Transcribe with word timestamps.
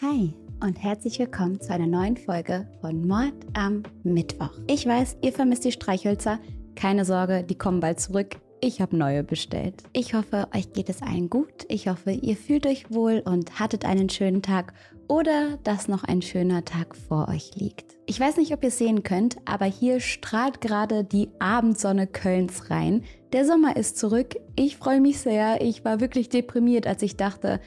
Hi 0.00 0.32
und 0.60 0.80
herzlich 0.80 1.18
willkommen 1.18 1.60
zu 1.60 1.72
einer 1.72 1.88
neuen 1.88 2.16
Folge 2.16 2.68
von 2.80 3.04
Mord 3.08 3.34
am 3.54 3.82
Mittwoch. 4.04 4.52
Ich 4.68 4.86
weiß, 4.86 5.16
ihr 5.22 5.32
vermisst 5.32 5.64
die 5.64 5.72
Streichhölzer. 5.72 6.38
Keine 6.76 7.04
Sorge, 7.04 7.42
die 7.42 7.58
kommen 7.58 7.80
bald 7.80 7.98
zurück. 7.98 8.36
Ich 8.60 8.80
habe 8.80 8.96
neue 8.96 9.24
bestellt. 9.24 9.82
Ich 9.92 10.14
hoffe, 10.14 10.46
euch 10.54 10.72
geht 10.72 10.88
es 10.88 11.02
allen 11.02 11.28
gut. 11.28 11.64
Ich 11.68 11.88
hoffe, 11.88 12.12
ihr 12.12 12.36
fühlt 12.36 12.64
euch 12.68 12.92
wohl 12.92 13.24
und 13.24 13.58
hattet 13.58 13.84
einen 13.84 14.08
schönen 14.08 14.40
Tag 14.40 14.72
oder 15.08 15.58
dass 15.64 15.88
noch 15.88 16.04
ein 16.04 16.22
schöner 16.22 16.64
Tag 16.64 16.94
vor 16.94 17.26
euch 17.28 17.56
liegt. 17.56 17.96
Ich 18.06 18.20
weiß 18.20 18.36
nicht, 18.36 18.52
ob 18.52 18.62
ihr 18.62 18.68
es 18.68 18.78
sehen 18.78 19.02
könnt, 19.02 19.38
aber 19.46 19.64
hier 19.64 19.98
strahlt 19.98 20.60
gerade 20.60 21.02
die 21.02 21.28
Abendsonne 21.40 22.06
Kölns 22.06 22.70
rein. 22.70 23.02
Der 23.32 23.44
Sommer 23.44 23.76
ist 23.76 23.98
zurück. 23.98 24.36
Ich 24.54 24.76
freue 24.76 25.00
mich 25.00 25.18
sehr. 25.18 25.60
Ich 25.60 25.84
war 25.84 25.98
wirklich 25.98 26.28
deprimiert, 26.28 26.86
als 26.86 27.02
ich 27.02 27.16
dachte, 27.16 27.60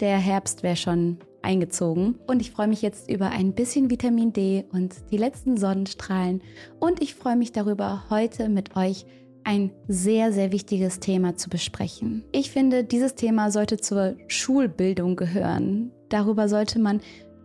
der 0.00 0.16
Herbst 0.16 0.62
wäre 0.62 0.76
schon 0.76 1.18
eingezogen. 1.44 2.16
Und 2.26 2.40
ich 2.40 2.50
freue 2.50 2.66
mich 2.66 2.82
jetzt 2.82 3.10
über 3.10 3.30
ein 3.30 3.52
bisschen 3.54 3.90
Vitamin 3.90 4.32
D 4.32 4.64
und 4.72 4.94
die 5.12 5.16
letzten 5.16 5.56
Sonnenstrahlen. 5.56 6.42
Und 6.80 7.00
ich 7.00 7.14
freue 7.14 7.36
mich 7.36 7.52
darüber, 7.52 8.04
heute 8.10 8.48
mit 8.48 8.76
euch 8.76 9.06
ein 9.44 9.70
sehr, 9.86 10.32
sehr 10.32 10.52
wichtiges 10.52 11.00
Thema 11.00 11.36
zu 11.36 11.50
besprechen. 11.50 12.24
Ich 12.32 12.50
finde, 12.50 12.82
dieses 12.82 13.14
Thema 13.14 13.50
sollte 13.50 13.76
zur 13.76 14.16
Schulbildung 14.26 15.16
gehören. 15.16 15.92
Darüber 16.08 16.48
sollte 16.48 16.78
man 16.78 17.00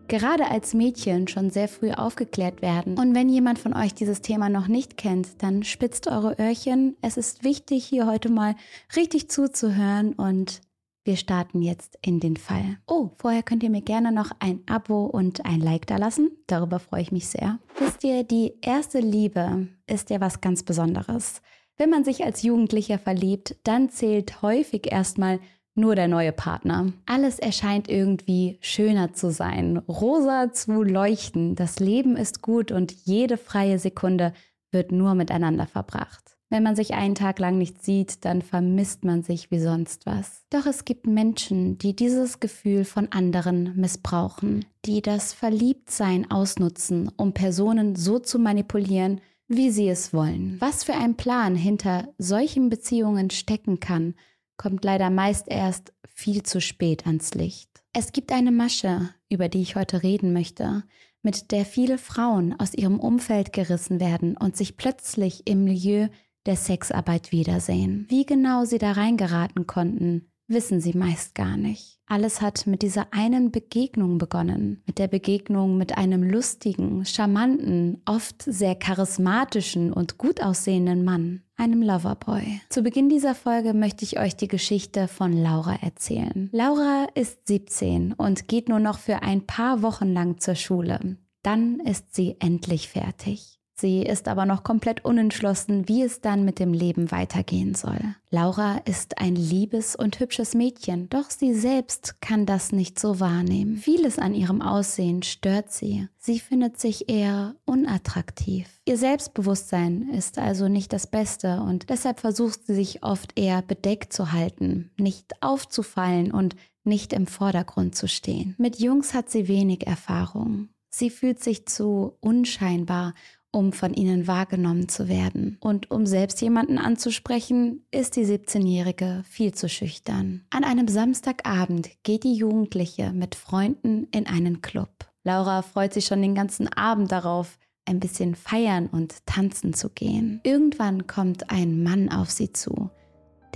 gerade 0.07 0.49
als 0.49 0.73
Mädchen 0.73 1.27
schon 1.27 1.49
sehr 1.49 1.67
früh 1.67 1.91
aufgeklärt 1.91 2.61
werden. 2.61 2.97
Und 2.97 3.13
wenn 3.13 3.29
jemand 3.29 3.59
von 3.59 3.73
euch 3.73 3.93
dieses 3.93 4.21
Thema 4.21 4.49
noch 4.49 4.67
nicht 4.67 4.97
kennt, 4.97 5.43
dann 5.43 5.63
spitzt 5.63 6.07
eure 6.07 6.35
Öhrchen. 6.39 6.97
Es 7.01 7.15
ist 7.15 7.43
wichtig, 7.43 7.85
hier 7.85 8.07
heute 8.07 8.29
mal 8.29 8.55
richtig 8.95 9.29
zuzuhören 9.29 10.13
und 10.13 10.61
wir 11.03 11.15
starten 11.15 11.61
jetzt 11.61 11.97
in 12.01 12.19
den 12.19 12.37
Fall. 12.37 12.77
Oh, 12.87 13.11
vorher 13.17 13.43
könnt 13.43 13.63
ihr 13.63 13.69
mir 13.69 13.81
gerne 13.81 14.11
noch 14.11 14.31
ein 14.39 14.61
Abo 14.67 15.05
und 15.05 15.45
ein 15.45 15.61
Like 15.61 15.87
da 15.87 15.97
lassen. 15.97 16.31
Darüber 16.47 16.79
freue 16.79 17.01
ich 17.01 17.11
mich 17.11 17.27
sehr. 17.27 17.59
Wisst 17.77 18.03
ihr, 18.03 18.23
die 18.23 18.53
erste 18.61 18.99
Liebe 18.99 19.67
ist 19.87 20.09
ja 20.09 20.19
was 20.21 20.41
ganz 20.41 20.63
Besonderes. 20.63 21.41
Wenn 21.77 21.89
man 21.89 22.03
sich 22.03 22.25
als 22.25 22.43
Jugendlicher 22.43 22.99
verliebt, 22.99 23.55
dann 23.63 23.89
zählt 23.89 24.41
häufig 24.41 24.91
erstmal 24.91 25.39
nur 25.75 25.95
der 25.95 26.09
neue 26.09 26.33
Partner. 26.33 26.91
Alles 27.05 27.39
erscheint 27.39 27.89
irgendwie 27.89 28.57
schöner 28.61 29.13
zu 29.13 29.31
sein, 29.31 29.77
rosa 29.77 30.51
zu 30.51 30.83
leuchten, 30.83 31.55
das 31.55 31.79
Leben 31.79 32.17
ist 32.17 32.41
gut 32.41 32.71
und 32.71 32.91
jede 32.91 33.37
freie 33.37 33.79
Sekunde 33.79 34.33
wird 34.71 34.91
nur 34.91 35.15
miteinander 35.15 35.67
verbracht. 35.67 36.38
Wenn 36.51 36.63
man 36.63 36.75
sich 36.75 36.95
einen 36.95 37.13
Tag 37.13 37.37
lang 37.37 37.59
nicht 37.59 37.83
sieht, 37.83 38.25
dann 38.25 38.41
vermisst 38.41 39.03
man 39.03 39.21
sich 39.21 39.51
wie 39.51 39.59
sonst 39.59 40.07
was. 40.07 40.45
Doch 40.49 40.65
es 40.65 40.83
gibt 40.83 41.05
Menschen, 41.05 41.77
die 41.77 41.95
dieses 41.95 42.39
Gefühl 42.39 42.85
von 42.85 43.11
anderen 43.11 43.75
missbrauchen, 43.75 44.65
die 44.85 45.03
das 45.03 45.31
Verliebtsein 45.31 46.31
ausnutzen, 46.31 47.11
um 47.17 47.33
Personen 47.33 47.95
so 47.95 48.17
zu 48.17 48.39
manipulieren, 48.39 49.21
wie 49.47 49.69
sie 49.69 49.89
es 49.89 50.11
wollen. 50.11 50.57
Was 50.59 50.83
für 50.83 50.95
ein 50.95 51.17
Plan 51.17 51.55
hinter 51.55 52.09
solchen 52.17 52.69
Beziehungen 52.69 53.29
stecken 53.29 53.79
kann, 53.79 54.15
kommt 54.57 54.83
leider 54.83 55.11
meist 55.11 55.47
erst 55.49 55.93
viel 56.07 56.41
zu 56.41 56.61
spät 56.61 57.05
ans 57.05 57.35
Licht. 57.35 57.69
Es 57.93 58.11
gibt 58.11 58.31
eine 58.31 58.51
Masche, 58.51 59.09
über 59.29 59.49
die 59.49 59.61
ich 59.61 59.75
heute 59.75 60.01
reden 60.01 60.33
möchte, 60.33 60.83
mit 61.21 61.51
der 61.51 61.65
viele 61.65 61.97
Frauen 61.97 62.59
aus 62.59 62.73
ihrem 62.73 62.99
Umfeld 62.99 63.53
gerissen 63.53 63.99
werden 63.99 64.35
und 64.37 64.57
sich 64.57 64.77
plötzlich 64.77 65.43
im 65.45 65.63
Milieu 65.63 66.07
der 66.45 66.55
Sexarbeit 66.55 67.31
wiedersehen. 67.31 68.05
Wie 68.09 68.25
genau 68.25 68.65
sie 68.65 68.77
da 68.77 68.93
reingeraten 68.93 69.67
konnten, 69.67 70.29
wissen 70.49 70.81
sie 70.81 70.93
meist 70.93 71.35
gar 71.35 71.57
nicht. 71.57 71.99
Alles 72.07 72.41
hat 72.41 72.65
mit 72.65 72.81
dieser 72.81 73.13
einen 73.13 73.51
Begegnung 73.51 74.17
begonnen, 74.17 74.81
mit 74.87 74.97
der 74.97 75.07
Begegnung 75.07 75.77
mit 75.77 75.95
einem 75.95 76.23
lustigen, 76.23 77.05
charmanten, 77.05 78.01
oft 78.05 78.41
sehr 78.41 78.73
charismatischen 78.73 79.93
und 79.93 80.17
gut 80.17 80.41
aussehenden 80.41 81.05
Mann, 81.05 81.43
einem 81.55 81.83
Loverboy. 81.83 82.61
Zu 82.69 82.81
Beginn 82.81 83.09
dieser 83.09 83.35
Folge 83.35 83.75
möchte 83.75 84.03
ich 84.03 84.19
euch 84.19 84.35
die 84.35 84.47
Geschichte 84.47 85.07
von 85.07 85.33
Laura 85.33 85.75
erzählen. 85.83 86.49
Laura 86.51 87.07
ist 87.13 87.47
17 87.47 88.13
und 88.13 88.47
geht 88.47 88.69
nur 88.69 88.79
noch 88.79 88.97
für 88.97 89.21
ein 89.21 89.45
paar 89.45 89.83
Wochen 89.83 90.11
lang 90.11 90.39
zur 90.39 90.55
Schule. 90.55 91.17
Dann 91.43 91.79
ist 91.79 92.15
sie 92.15 92.37
endlich 92.39 92.89
fertig. 92.89 93.58
Sie 93.79 94.03
ist 94.03 94.27
aber 94.27 94.45
noch 94.45 94.65
komplett 94.65 95.05
unentschlossen, 95.05 95.87
wie 95.87 96.03
es 96.03 96.19
dann 96.19 96.43
mit 96.43 96.59
dem 96.59 96.73
Leben 96.73 97.11
weitergehen 97.11 97.75
soll. 97.75 97.99
Laura 98.29 98.79
ist 98.83 99.19
ein 99.19 99.37
liebes 99.37 99.95
und 99.95 100.19
hübsches 100.19 100.53
Mädchen, 100.53 101.07
doch 101.07 101.29
sie 101.29 101.53
selbst 101.53 102.19
kann 102.19 102.45
das 102.45 102.73
nicht 102.73 102.99
so 102.99 103.21
wahrnehmen. 103.21 103.77
Vieles 103.77 104.19
an 104.19 104.33
ihrem 104.33 104.61
Aussehen 104.61 105.23
stört 105.23 105.71
sie. 105.71 106.09
Sie 106.17 106.41
findet 106.41 106.77
sich 106.77 107.07
eher 107.07 107.55
unattraktiv. 107.63 108.67
Ihr 108.83 108.97
Selbstbewusstsein 108.97 110.09
ist 110.09 110.39
also 110.39 110.67
nicht 110.67 110.91
das 110.91 111.07
Beste 111.07 111.61
und 111.61 111.89
deshalb 111.89 112.19
versucht 112.19 112.65
sie 112.65 112.75
sich 112.75 113.03
oft 113.03 113.39
eher 113.39 113.61
bedeckt 113.61 114.11
zu 114.11 114.33
halten, 114.33 114.91
nicht 114.97 115.41
aufzufallen 115.41 116.33
und 116.33 116.57
nicht 116.83 117.13
im 117.13 117.27
Vordergrund 117.27 117.95
zu 117.95 118.09
stehen. 118.09 118.55
Mit 118.57 118.77
Jungs 118.79 119.13
hat 119.13 119.29
sie 119.29 119.47
wenig 119.47 119.87
Erfahrung. 119.87 120.67
Sie 120.89 121.09
fühlt 121.09 121.41
sich 121.41 121.67
zu 121.67 122.17
unscheinbar 122.19 123.13
um 123.51 123.73
von 123.73 123.93
ihnen 123.93 124.27
wahrgenommen 124.27 124.89
zu 124.89 125.07
werden. 125.07 125.57
Und 125.59 125.89
um 125.91 126.05
selbst 126.05 126.41
jemanden 126.41 126.77
anzusprechen, 126.77 127.85
ist 127.91 128.15
die 128.15 128.25
17-Jährige 128.25 129.23
viel 129.29 129.53
zu 129.53 129.67
schüchtern. 129.69 130.45
An 130.49 130.63
einem 130.63 130.87
Samstagabend 130.87 131.89
geht 132.03 132.23
die 132.23 132.35
Jugendliche 132.35 133.11
mit 133.11 133.35
Freunden 133.35 134.07
in 134.11 134.27
einen 134.27 134.61
Club. 134.61 134.89
Laura 135.23 135.61
freut 135.61 135.93
sich 135.93 136.05
schon 136.05 136.21
den 136.21 136.35
ganzen 136.35 136.67
Abend 136.67 137.11
darauf, 137.11 137.57
ein 137.85 137.99
bisschen 137.99 138.35
feiern 138.35 138.87
und 138.87 139.25
tanzen 139.25 139.73
zu 139.73 139.89
gehen. 139.89 140.41
Irgendwann 140.43 141.07
kommt 141.07 141.49
ein 141.49 141.81
Mann 141.81 142.09
auf 142.09 142.29
sie 142.29 142.53
zu, 142.53 142.91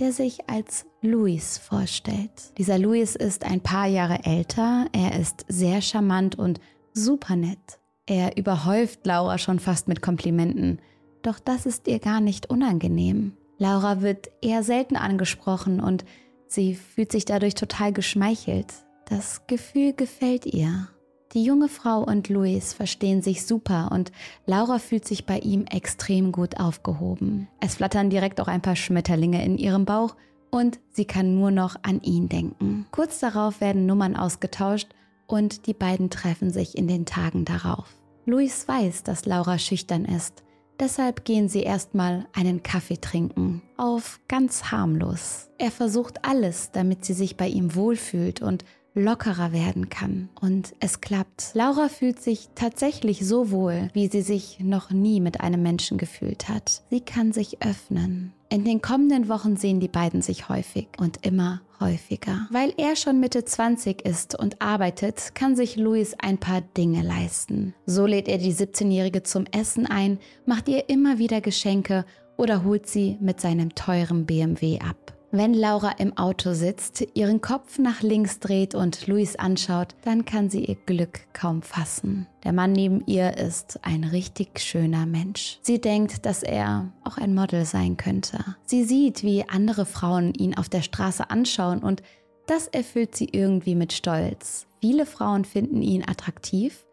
der 0.00 0.12
sich 0.12 0.50
als 0.50 0.86
Luis 1.02 1.58
vorstellt. 1.58 2.58
Dieser 2.58 2.78
Luis 2.78 3.14
ist 3.14 3.44
ein 3.44 3.60
paar 3.60 3.86
Jahre 3.86 4.24
älter, 4.24 4.86
er 4.92 5.18
ist 5.20 5.44
sehr 5.48 5.80
charmant 5.80 6.36
und 6.36 6.60
super 6.92 7.36
nett. 7.36 7.78
Er 8.06 8.36
überhäuft 8.36 9.06
Laura 9.06 9.38
schon 9.38 9.58
fast 9.58 9.88
mit 9.88 10.02
Komplimenten, 10.02 10.80
doch 11.22 11.38
das 11.38 11.64
ist 11.64 11.88
ihr 11.88 12.00
gar 12.00 12.20
nicht 12.20 12.50
unangenehm. 12.50 13.32
Laura 13.56 14.02
wird 14.02 14.30
eher 14.42 14.62
selten 14.62 14.96
angesprochen 14.96 15.80
und 15.80 16.04
sie 16.46 16.74
fühlt 16.74 17.12
sich 17.12 17.24
dadurch 17.24 17.54
total 17.54 17.92
geschmeichelt. 17.92 18.66
Das 19.08 19.46
Gefühl 19.46 19.94
gefällt 19.94 20.44
ihr. 20.44 20.88
Die 21.32 21.44
junge 21.44 21.68
Frau 21.68 22.02
und 22.04 22.28
Luis 22.28 22.74
verstehen 22.74 23.22
sich 23.22 23.46
super 23.46 23.90
und 23.90 24.12
Laura 24.46 24.78
fühlt 24.78 25.06
sich 25.06 25.24
bei 25.24 25.38
ihm 25.38 25.64
extrem 25.64 26.30
gut 26.30 26.60
aufgehoben. 26.60 27.48
Es 27.60 27.76
flattern 27.76 28.10
direkt 28.10 28.40
auch 28.40 28.48
ein 28.48 28.62
paar 28.62 28.76
Schmetterlinge 28.76 29.44
in 29.44 29.56
ihrem 29.56 29.84
Bauch 29.84 30.14
und 30.50 30.78
sie 30.90 31.06
kann 31.06 31.34
nur 31.34 31.50
noch 31.50 31.76
an 31.82 32.00
ihn 32.02 32.28
denken. 32.28 32.86
Kurz 32.92 33.18
darauf 33.18 33.60
werden 33.60 33.86
Nummern 33.86 34.14
ausgetauscht 34.14 34.88
und 35.34 35.66
die 35.66 35.74
beiden 35.74 36.10
treffen 36.10 36.50
sich 36.50 36.78
in 36.78 36.86
den 36.86 37.06
Tagen 37.06 37.44
darauf. 37.44 37.86
Luis 38.24 38.68
weiß, 38.68 39.02
dass 39.02 39.26
Laura 39.26 39.58
schüchtern 39.58 40.04
ist, 40.04 40.44
deshalb 40.78 41.24
gehen 41.24 41.48
sie 41.48 41.62
erstmal 41.62 42.26
einen 42.32 42.62
Kaffee 42.62 43.00
trinken, 43.00 43.60
auf 43.76 44.20
ganz 44.28 44.70
harmlos. 44.70 45.50
Er 45.58 45.72
versucht 45.72 46.24
alles, 46.24 46.70
damit 46.70 47.04
sie 47.04 47.14
sich 47.14 47.36
bei 47.36 47.48
ihm 47.48 47.74
wohlfühlt 47.74 48.42
und 48.42 48.64
lockerer 48.94 49.52
werden 49.52 49.88
kann. 49.88 50.28
Und 50.40 50.72
es 50.78 51.00
klappt. 51.00 51.50
Laura 51.54 51.88
fühlt 51.88 52.22
sich 52.22 52.48
tatsächlich 52.54 53.26
so 53.26 53.50
wohl, 53.50 53.88
wie 53.92 54.06
sie 54.06 54.22
sich 54.22 54.60
noch 54.60 54.90
nie 54.90 55.18
mit 55.18 55.40
einem 55.40 55.62
Menschen 55.62 55.98
gefühlt 55.98 56.48
hat. 56.48 56.82
Sie 56.90 57.00
kann 57.00 57.32
sich 57.32 57.60
öffnen. 57.60 58.32
In 58.50 58.64
den 58.64 58.80
kommenden 58.80 59.28
Wochen 59.28 59.56
sehen 59.56 59.80
die 59.80 59.88
beiden 59.88 60.22
sich 60.22 60.48
häufig 60.48 60.86
und 60.96 61.26
immer 61.26 61.60
häufiger. 61.80 62.46
Weil 62.50 62.72
er 62.76 62.96
schon 62.96 63.20
Mitte 63.20 63.44
20 63.44 64.04
ist 64.04 64.38
und 64.38 64.60
arbeitet, 64.60 65.34
kann 65.34 65.56
sich 65.56 65.76
Luis 65.76 66.14
ein 66.18 66.38
paar 66.38 66.60
Dinge 66.60 67.02
leisten. 67.02 67.74
So 67.86 68.06
lädt 68.06 68.28
er 68.28 68.38
die 68.38 68.54
17-Jährige 68.54 69.22
zum 69.22 69.46
Essen 69.52 69.86
ein, 69.86 70.18
macht 70.46 70.68
ihr 70.68 70.88
immer 70.88 71.18
wieder 71.18 71.40
Geschenke 71.40 72.04
oder 72.36 72.64
holt 72.64 72.86
sie 72.86 73.16
mit 73.20 73.40
seinem 73.40 73.74
teuren 73.74 74.26
BMW 74.26 74.80
ab. 74.80 75.13
Wenn 75.36 75.52
Laura 75.52 75.90
im 75.98 76.16
Auto 76.16 76.52
sitzt, 76.52 77.04
ihren 77.14 77.40
Kopf 77.40 77.80
nach 77.80 78.02
links 78.02 78.38
dreht 78.38 78.76
und 78.76 79.08
Luis 79.08 79.34
anschaut, 79.34 79.96
dann 80.04 80.24
kann 80.24 80.48
sie 80.48 80.64
ihr 80.64 80.76
Glück 80.86 81.22
kaum 81.32 81.62
fassen. 81.62 82.28
Der 82.44 82.52
Mann 82.52 82.70
neben 82.70 83.04
ihr 83.06 83.36
ist 83.36 83.80
ein 83.82 84.04
richtig 84.04 84.60
schöner 84.60 85.06
Mensch. 85.06 85.58
Sie 85.62 85.80
denkt, 85.80 86.24
dass 86.24 86.44
er 86.44 86.92
auch 87.02 87.18
ein 87.18 87.34
Model 87.34 87.64
sein 87.64 87.96
könnte. 87.96 88.44
Sie 88.64 88.84
sieht, 88.84 89.24
wie 89.24 89.44
andere 89.48 89.86
Frauen 89.86 90.32
ihn 90.34 90.56
auf 90.56 90.68
der 90.68 90.82
Straße 90.82 91.28
anschauen 91.28 91.80
und 91.80 92.04
das 92.46 92.68
erfüllt 92.68 93.16
sie 93.16 93.28
irgendwie 93.32 93.74
mit 93.74 93.92
Stolz. 93.92 94.68
Viele 94.80 95.04
Frauen 95.04 95.44
finden 95.44 95.82
ihn 95.82 96.04
attraktiv 96.08 96.86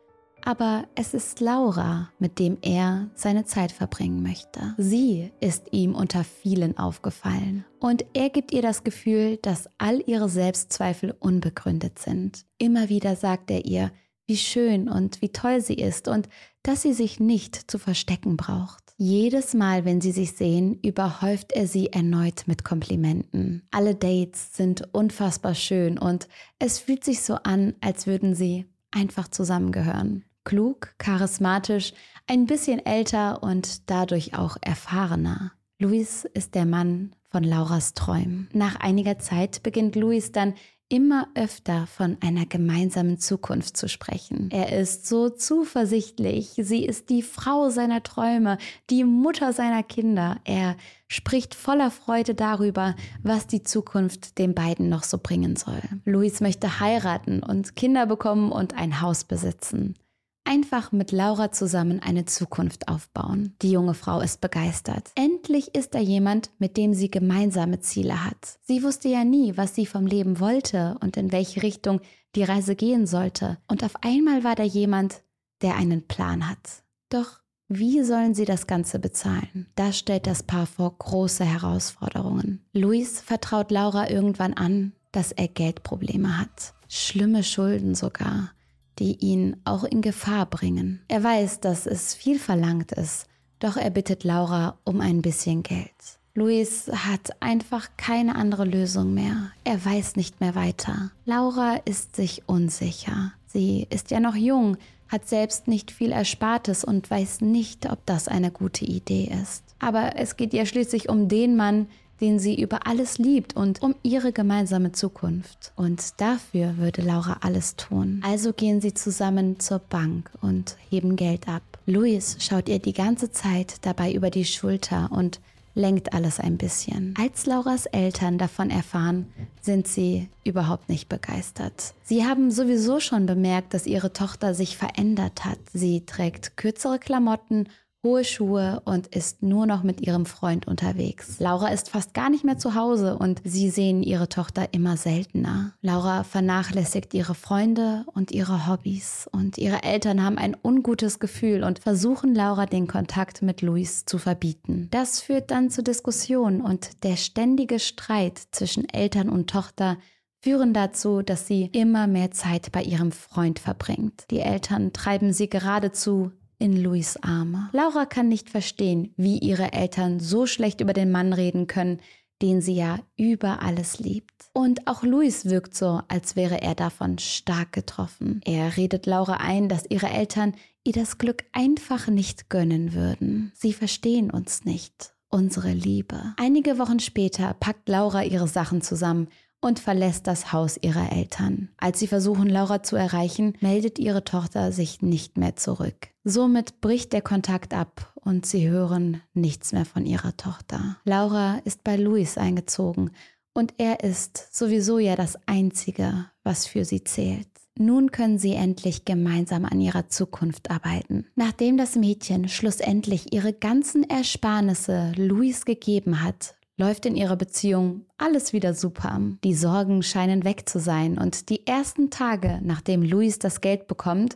aber 0.46 0.86
es 0.96 1.14
ist 1.14 1.40
Laura, 1.40 2.10
mit 2.20 2.40
dem 2.40 2.58
er 2.62 3.10
seine 3.16 3.46
Zeit 3.46 3.72
verbringen 3.72 4.24
möchte. 4.24 4.74
Sie 4.78 5.32
ist 5.40 5.68
ihm 5.72 5.96
unter 5.96 6.24
vielen 6.24 6.78
aufgefallen 6.78 7.66
und 7.80 8.06
er 8.14 8.30
gibt 8.30 8.52
ihr 8.52 8.62
das 8.62 8.84
Gefühl, 8.84 9.38
dass 9.38 9.70
all 9.78 10.02
ihre 10.08 10.30
Selbstzweifel 10.30 11.16
unbegründet 11.20 12.00
sind. 12.00 12.46
Immer 12.58 12.90
wieder 12.90 13.16
sagt 13.16 13.52
er 13.52 13.66
ihr, 13.66 13.92
wie 14.28 14.38
schön 14.38 14.88
und 14.88 15.22
wie 15.22 15.30
toll 15.30 15.62
sie 15.62 15.76
ist 15.76 16.08
und 16.08 16.30
dass 16.64 16.82
sie 16.82 16.94
sich 16.94 17.20
nicht 17.20 17.70
zu 17.70 17.78
verstecken 17.78 18.38
braucht. 18.38 18.82
Jedes 18.98 19.54
Mal, 19.54 19.84
wenn 19.84 20.00
sie 20.00 20.12
sich 20.12 20.34
sehen, 20.34 20.80
überhäuft 20.84 21.54
er 21.54 21.66
sie 21.66 21.88
erneut 21.88 22.44
mit 22.46 22.64
Komplimenten. 22.64 23.68
Alle 23.72 23.96
Dates 23.96 24.56
sind 24.56 24.94
unfassbar 24.94 25.56
schön 25.56 25.98
und 25.98 26.28
es 26.60 26.78
fühlt 26.78 27.04
sich 27.04 27.22
so 27.22 27.34
an, 27.34 27.74
als 27.82 28.06
würden 28.06 28.36
sie 28.36 28.68
einfach 28.92 29.28
zusammengehören 29.28 30.24
klug, 30.52 30.94
charismatisch, 30.98 31.94
ein 32.28 32.46
bisschen 32.46 32.86
älter 32.86 33.42
und 33.42 33.90
dadurch 33.90 34.38
auch 34.38 34.58
erfahrener. 34.60 35.54
Luis 35.80 36.26
ist 36.26 36.56
der 36.56 36.66
Mann 36.66 37.16
von 37.30 37.46
Lauras 37.46 37.94
Träumen. 37.94 38.50
Nach 38.52 38.76
einiger 38.76 39.18
Zeit 39.18 39.64
beginnt 39.64 39.96
Luis 39.96 40.34
dann 40.34 40.56
immer 40.90 41.30
öfter 41.36 41.88
von 41.88 42.18
einer 42.20 42.46
gemeinsamen 42.46 43.18
Zukunft 43.18 43.78
zu 43.78 43.88
sprechen. 43.88 44.50
Er 44.52 44.78
ist 44.78 45.08
so 45.08 45.30
zuversichtlich, 45.30 46.52
sie 46.58 46.84
ist 46.84 47.10
die 47.10 47.22
Frau 47.22 47.70
seiner 47.70 48.04
Träume, 48.04 48.58
die 48.90 49.06
Mutter 49.06 49.54
seiner 49.54 49.84
Kinder. 49.84 50.42
Er 50.44 50.76
spricht 51.08 51.56
voller 51.56 51.92
Freude 51.92 52.36
darüber, 52.36 52.98
was 53.24 53.48
die 53.48 53.64
Zukunft 53.64 54.38
den 54.38 54.54
beiden 54.54 54.90
noch 54.90 55.04
so 55.04 55.18
bringen 55.18 55.56
soll. 55.56 55.82
Luis 56.04 56.42
möchte 56.42 56.82
heiraten 56.82 57.42
und 57.42 57.78
Kinder 57.78 58.06
bekommen 58.06 58.52
und 58.52 58.76
ein 58.78 59.00
Haus 59.00 59.24
besitzen 59.24 59.96
einfach 60.44 60.92
mit 60.92 61.12
Laura 61.12 61.52
zusammen 61.52 62.00
eine 62.00 62.26
Zukunft 62.26 62.88
aufbauen. 62.88 63.56
Die 63.62 63.72
junge 63.72 63.94
Frau 63.94 64.22
ist 64.22 64.42
begeistert. 64.42 65.12
Endlich 65.16 65.76
ist 65.76 65.94
da 65.96 66.00
jemand, 66.00 66.52
mit 66.60 66.78
dem 66.78 66.94
sie 66.94 67.10
gemeinsame 67.10 67.80
Ziele 67.80 68.26
hat. 68.26 68.60
Sie 68.64 68.84
wusste 68.84 69.10
ja 69.10 69.24
nie, 69.24 69.58
was 69.58 69.76
sie 69.76 69.86
vom 69.86 70.06
Leben 70.06 70.40
wollte 70.40 70.98
und 71.02 71.18
in 71.18 71.32
welche 71.32 71.64
Richtung 71.64 72.02
die 72.36 72.44
Reise 72.44 72.76
gehen 72.76 73.08
sollte. 73.08 73.58
Und 73.68 73.84
auf 73.84 73.96
einmal 74.04 74.44
war 74.44 74.56
da 74.56 74.64
jemand, 74.64 75.22
der 75.62 75.76
einen 75.76 76.08
Plan 76.08 76.50
hat. 76.50 76.84
Doch 77.10 77.40
wie 77.68 78.04
sollen 78.04 78.36
sie 78.36 78.46
das 78.46 78.68
Ganze 78.68 79.00
bezahlen? 79.00 79.68
Das 79.76 79.98
stellt 79.98 80.28
das 80.28 80.44
Paar 80.44 80.66
vor 80.66 80.94
große 80.98 81.46
Herausforderungen. 81.46 82.66
Luis 82.74 83.22
vertraut 83.22 83.72
Laura 83.72 84.10
irgendwann 84.10 84.54
an, 84.54 84.92
dass 85.14 85.32
er 85.32 85.48
Geldprobleme 85.48 86.38
hat. 86.38 86.74
Schlimme 86.90 87.44
Schulden 87.44 87.96
sogar 87.96 88.52
die 89.00 89.16
ihn 89.18 89.58
auch 89.66 89.84
in 89.84 90.02
Gefahr 90.02 90.46
bringen. 90.46 91.02
Er 91.08 91.24
weiß, 91.24 91.60
dass 91.60 91.86
es 91.86 92.14
viel 92.14 92.40
verlangt 92.40 92.92
ist, 92.92 93.28
doch 93.60 93.78
er 93.78 93.90
bittet 93.90 94.24
Laura 94.24 94.78
um 94.84 95.02
ein 95.02 95.22
bisschen 95.22 95.64
Geld. 95.64 95.92
Luis 96.34 96.90
hat 96.94 97.42
einfach 97.42 97.90
keine 97.98 98.36
andere 98.36 98.64
Lösung 98.64 99.14
mehr. 99.14 99.52
Er 99.66 99.84
weiß 99.84 100.16
nicht 100.16 100.40
mehr 100.40 100.56
weiter. 100.56 101.12
Laura 101.26 101.76
ist 101.84 102.16
sich 102.16 102.44
unsicher. 102.48 103.34
Sie 103.48 103.86
ist 103.90 104.12
ja 104.12 104.22
noch 104.22 104.36
jung, 104.36 104.78
hat 105.10 105.28
selbst 105.28 105.68
nicht 105.68 105.92
viel 105.92 106.12
Erspartes 106.12 106.86
und 106.86 107.12
weiß 107.12 107.42
nicht, 107.42 107.92
ob 107.92 108.06
das 108.06 108.30
eine 108.30 108.50
gute 108.50 108.86
Idee 108.86 109.30
ist. 109.44 109.64
Aber 109.80 110.16
es 110.16 110.38
geht 110.38 110.54
ihr 110.54 110.66
schließlich 110.66 111.10
um 111.10 111.28
den 111.28 111.58
Mann, 111.58 111.88
den 112.22 112.40
sie 112.40 112.62
über 112.62 112.88
alles 112.88 113.18
liebt 113.18 113.56
und 113.56 113.82
um 113.82 113.96
ihre 114.04 114.32
gemeinsame 114.32 114.92
Zukunft. 114.92 115.74
Und 115.76 116.22
dafür 116.22 116.78
würde 116.78 117.02
Laura 117.02 117.38
alles 117.42 117.76
tun. 117.76 118.22
Also 118.24 118.54
gehen 118.54 118.80
sie 118.80 118.94
zusammen 118.94 119.60
zur 119.60 119.80
Bank 119.80 120.30
und 120.42 120.78
heben 120.90 121.16
Geld 121.16 121.48
ab. 121.48 121.64
Luis 121.86 122.38
schaut 122.40 122.70
ihr 122.70 122.80
die 122.80 122.94
ganze 122.94 123.32
Zeit 123.32 123.78
dabei 123.82 124.14
über 124.14 124.30
die 124.30 124.46
Schulter 124.46 125.10
und 125.12 125.42
lenkt 125.74 126.14
alles 126.14 126.40
ein 126.40 126.58
bisschen. 126.58 127.14
Als 127.18 127.46
Lauras 127.46 127.86
Eltern 127.86 128.38
davon 128.38 128.70
erfahren, 128.70 129.28
sind 129.62 129.88
sie 129.88 130.28
überhaupt 130.44 130.90
nicht 130.90 131.08
begeistert. 131.10 131.94
Sie 132.04 132.26
haben 132.26 132.52
sowieso 132.52 133.00
schon 133.00 133.26
bemerkt, 133.26 133.74
dass 133.74 133.88
ihre 133.88 134.14
Tochter 134.14 134.54
sich 134.54 134.78
verändert 134.78 135.46
hat. 135.46 135.60
Sie 135.74 136.06
trägt 136.06 136.58
kürzere 136.58 137.00
Klamotten 137.00 137.68
hohe 138.04 138.24
Schuhe 138.24 138.82
und 138.86 139.08
ist 139.08 139.44
nur 139.44 139.66
noch 139.66 139.84
mit 139.84 140.02
ihrem 140.02 140.26
Freund 140.26 140.68
unterwegs. 140.68 141.40
Laura 141.40 141.68
ist 141.68 141.90
fast 141.90 142.14
gar 142.14 142.30
nicht 142.30 142.44
mehr 142.44 142.58
zu 142.58 142.74
Hause 142.74 143.18
und 143.18 143.42
sie 143.44 143.70
sehen 143.70 144.02
ihre 144.02 144.28
Tochter 144.28 144.74
immer 144.74 144.98
seltener. 144.98 145.74
Laura 145.82 146.24
vernachlässigt 146.24 147.14
ihre 147.14 147.36
Freunde 147.36 148.06
und 148.14 148.32
ihre 148.32 148.68
Hobbys 148.68 149.30
und 149.32 149.58
ihre 149.60 149.84
Eltern 149.84 150.24
haben 150.24 150.38
ein 150.40 150.58
ungutes 150.64 151.20
Gefühl 151.20 151.64
und 151.64 151.80
versuchen 151.80 152.34
Laura 152.34 152.66
den 152.66 152.88
Kontakt 152.88 153.44
mit 153.44 153.62
Luis 153.62 154.06
zu 154.06 154.18
verbieten. 154.18 154.88
Das 154.90 155.20
führt 155.20 155.52
dann 155.52 155.70
zu 155.70 155.84
Diskussionen 155.84 156.62
und 156.62 157.04
der 157.04 157.18
ständige 157.18 157.80
Streit 157.80 158.40
zwischen 158.52 158.90
Eltern 158.90 159.30
und 159.30 159.50
Tochter 159.50 159.98
führen 160.44 160.74
dazu, 160.74 161.22
dass 161.22 161.46
sie 161.46 161.70
immer 161.72 162.08
mehr 162.08 162.32
Zeit 162.32 162.72
bei 162.72 162.82
ihrem 162.82 163.12
Freund 163.12 163.60
verbringt. 163.60 164.26
Die 164.32 164.40
Eltern 164.40 164.92
treiben 164.92 165.34
sie 165.34 165.50
geradezu 165.50 166.32
in 166.62 166.78
Louis 166.82 167.18
Arme. 167.24 167.70
Laura 167.74 168.06
kann 168.06 168.28
nicht 168.28 168.50
verstehen, 168.50 169.14
wie 169.18 169.40
ihre 169.40 169.74
Eltern 169.74 170.20
so 170.20 170.46
schlecht 170.46 170.80
über 170.80 170.94
den 170.94 171.12
Mann 171.12 171.34
reden 171.34 171.66
können, 171.66 172.00
den 172.42 172.62
sie 172.62 172.76
ja 172.76 173.00
über 173.18 173.64
alles 173.64 174.00
liebt. 174.00 174.32
Und 174.54 174.88
auch 174.88 175.02
Louis 175.04 175.46
wirkt 175.46 175.76
so, 175.76 176.02
als 176.08 176.36
wäre 176.36 176.62
er 176.62 176.76
davon 176.76 177.18
stark 177.18 177.72
getroffen. 177.72 178.42
Er 178.46 178.78
redet 178.78 179.08
Laura 179.08 179.38
ein, 179.38 179.70
dass 179.70 179.86
ihre 179.90 180.10
Eltern 180.10 180.54
ihr 180.84 180.94
das 180.94 181.18
Glück 181.18 181.46
einfach 181.52 182.08
nicht 182.08 182.50
gönnen 182.50 182.94
würden. 182.94 183.52
Sie 183.56 183.74
verstehen 183.74 184.30
uns 184.30 184.64
nicht, 184.64 185.14
unsere 185.30 185.74
Liebe. 185.74 186.36
Einige 186.38 186.78
Wochen 186.78 187.00
später 187.00 187.56
packt 187.60 187.90
Laura 187.90 188.24
ihre 188.24 188.48
Sachen 188.48 188.82
zusammen 188.82 189.28
und 189.62 189.80
verlässt 189.80 190.28
das 190.28 190.52
Haus 190.52 190.78
ihrer 190.82 191.12
Eltern. 191.12 191.70
Als 191.78 192.00
sie 192.00 192.08
versuchen, 192.08 192.50
Laura 192.50 192.84
zu 192.84 192.96
erreichen, 192.96 193.54
meldet 193.62 194.00
ihre 194.00 194.24
Tochter 194.24 194.72
sich 194.72 195.02
nicht 195.02 195.38
mehr 195.38 195.56
zurück. 195.56 196.10
Somit 196.24 196.82
bricht 196.82 197.14
der 197.14 197.22
Kontakt 197.22 197.74
ab 197.74 198.14
und 198.16 198.46
sie 198.46 198.70
hören 198.70 199.22
nichts 199.34 199.72
mehr 199.72 199.86
von 199.86 200.06
ihrer 200.06 200.36
Tochter. 200.36 200.98
Laura 201.06 201.60
ist 201.64 201.84
bei 201.84 201.96
Luis 201.96 202.38
eingezogen 202.38 203.12
und 203.54 203.74
er 203.78 204.04
ist 204.04 204.56
sowieso 204.56 205.00
ja 205.00 205.16
das 205.16 205.38
Einzige, 205.46 206.26
was 206.44 206.66
für 206.66 206.86
sie 206.86 207.04
zählt. 207.04 207.48
Nun 207.78 208.12
können 208.12 208.38
sie 208.38 208.54
endlich 208.54 209.06
gemeinsam 209.06 209.66
an 209.66 209.80
ihrer 209.80 210.10
Zukunft 210.10 210.70
arbeiten. 210.70 211.26
Nachdem 211.36 211.78
das 211.78 211.96
Mädchen 211.96 212.50
schlussendlich 212.50 213.34
ihre 213.34 213.54
ganzen 213.54 214.08
Ersparnisse 214.10 215.14
Luis 215.16 215.66
gegeben 215.66 216.22
hat, 216.22 216.56
läuft 216.82 217.06
in 217.06 217.16
ihrer 217.16 217.36
Beziehung 217.36 218.06
alles 218.18 218.54
wieder 218.54 218.74
super. 218.74 219.22
Die 219.44 219.54
Sorgen 219.54 220.02
scheinen 220.02 220.44
weg 220.44 220.68
zu 220.68 220.80
sein 220.80 221.20
und 221.20 221.50
die 221.50 221.68
ersten 221.68 222.10
Tage, 222.10 222.60
nachdem 222.64 223.04
Luis 223.04 223.38
das 223.38 223.62
Geld 223.62 223.88
bekommt, 223.88 224.36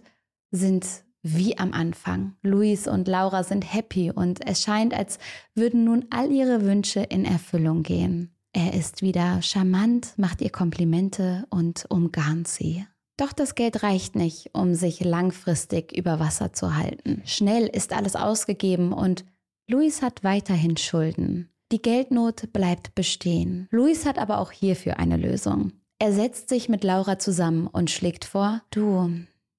sind 0.51 0.85
wie 1.23 1.57
am 1.57 1.73
Anfang. 1.73 2.35
Luis 2.43 2.87
und 2.87 3.07
Laura 3.07 3.43
sind 3.43 3.73
happy 3.73 4.11
und 4.11 4.45
es 4.47 4.61
scheint, 4.61 4.93
als 4.93 5.17
würden 5.55 5.85
nun 5.85 6.05
all 6.11 6.31
ihre 6.31 6.61
Wünsche 6.61 6.99
in 6.99 7.25
Erfüllung 7.25 7.81
gehen. 7.81 8.29
Er 8.53 8.75
ist 8.75 9.01
wieder 9.01 9.41
charmant, 9.41 10.13
macht 10.17 10.39
ihr 10.41 10.51
Komplimente 10.51 11.47
und 11.49 11.87
umgarnt 11.89 12.47
sie. 12.47 12.85
Doch 13.17 13.33
das 13.33 13.55
Geld 13.55 13.81
reicht 13.81 14.15
nicht, 14.15 14.51
um 14.53 14.75
sich 14.75 15.03
langfristig 15.03 15.97
über 15.97 16.19
Wasser 16.19 16.53
zu 16.53 16.75
halten. 16.75 17.23
Schnell 17.25 17.65
ist 17.65 17.91
alles 17.91 18.15
ausgegeben 18.15 18.93
und 18.93 19.25
Luis 19.67 20.03
hat 20.03 20.23
weiterhin 20.23 20.77
Schulden. 20.77 21.49
Die 21.71 21.81
Geldnot 21.81 22.53
bleibt 22.53 22.93
bestehen. 22.95 23.67
Luis 23.71 24.05
hat 24.05 24.19
aber 24.19 24.39
auch 24.39 24.51
hierfür 24.51 24.99
eine 24.99 25.17
Lösung. 25.17 25.71
Er 25.97 26.13
setzt 26.13 26.49
sich 26.49 26.69
mit 26.69 26.83
Laura 26.83 27.17
zusammen 27.17 27.67
und 27.67 27.89
schlägt 27.89 28.25
vor, 28.25 28.61
du, 28.69 29.11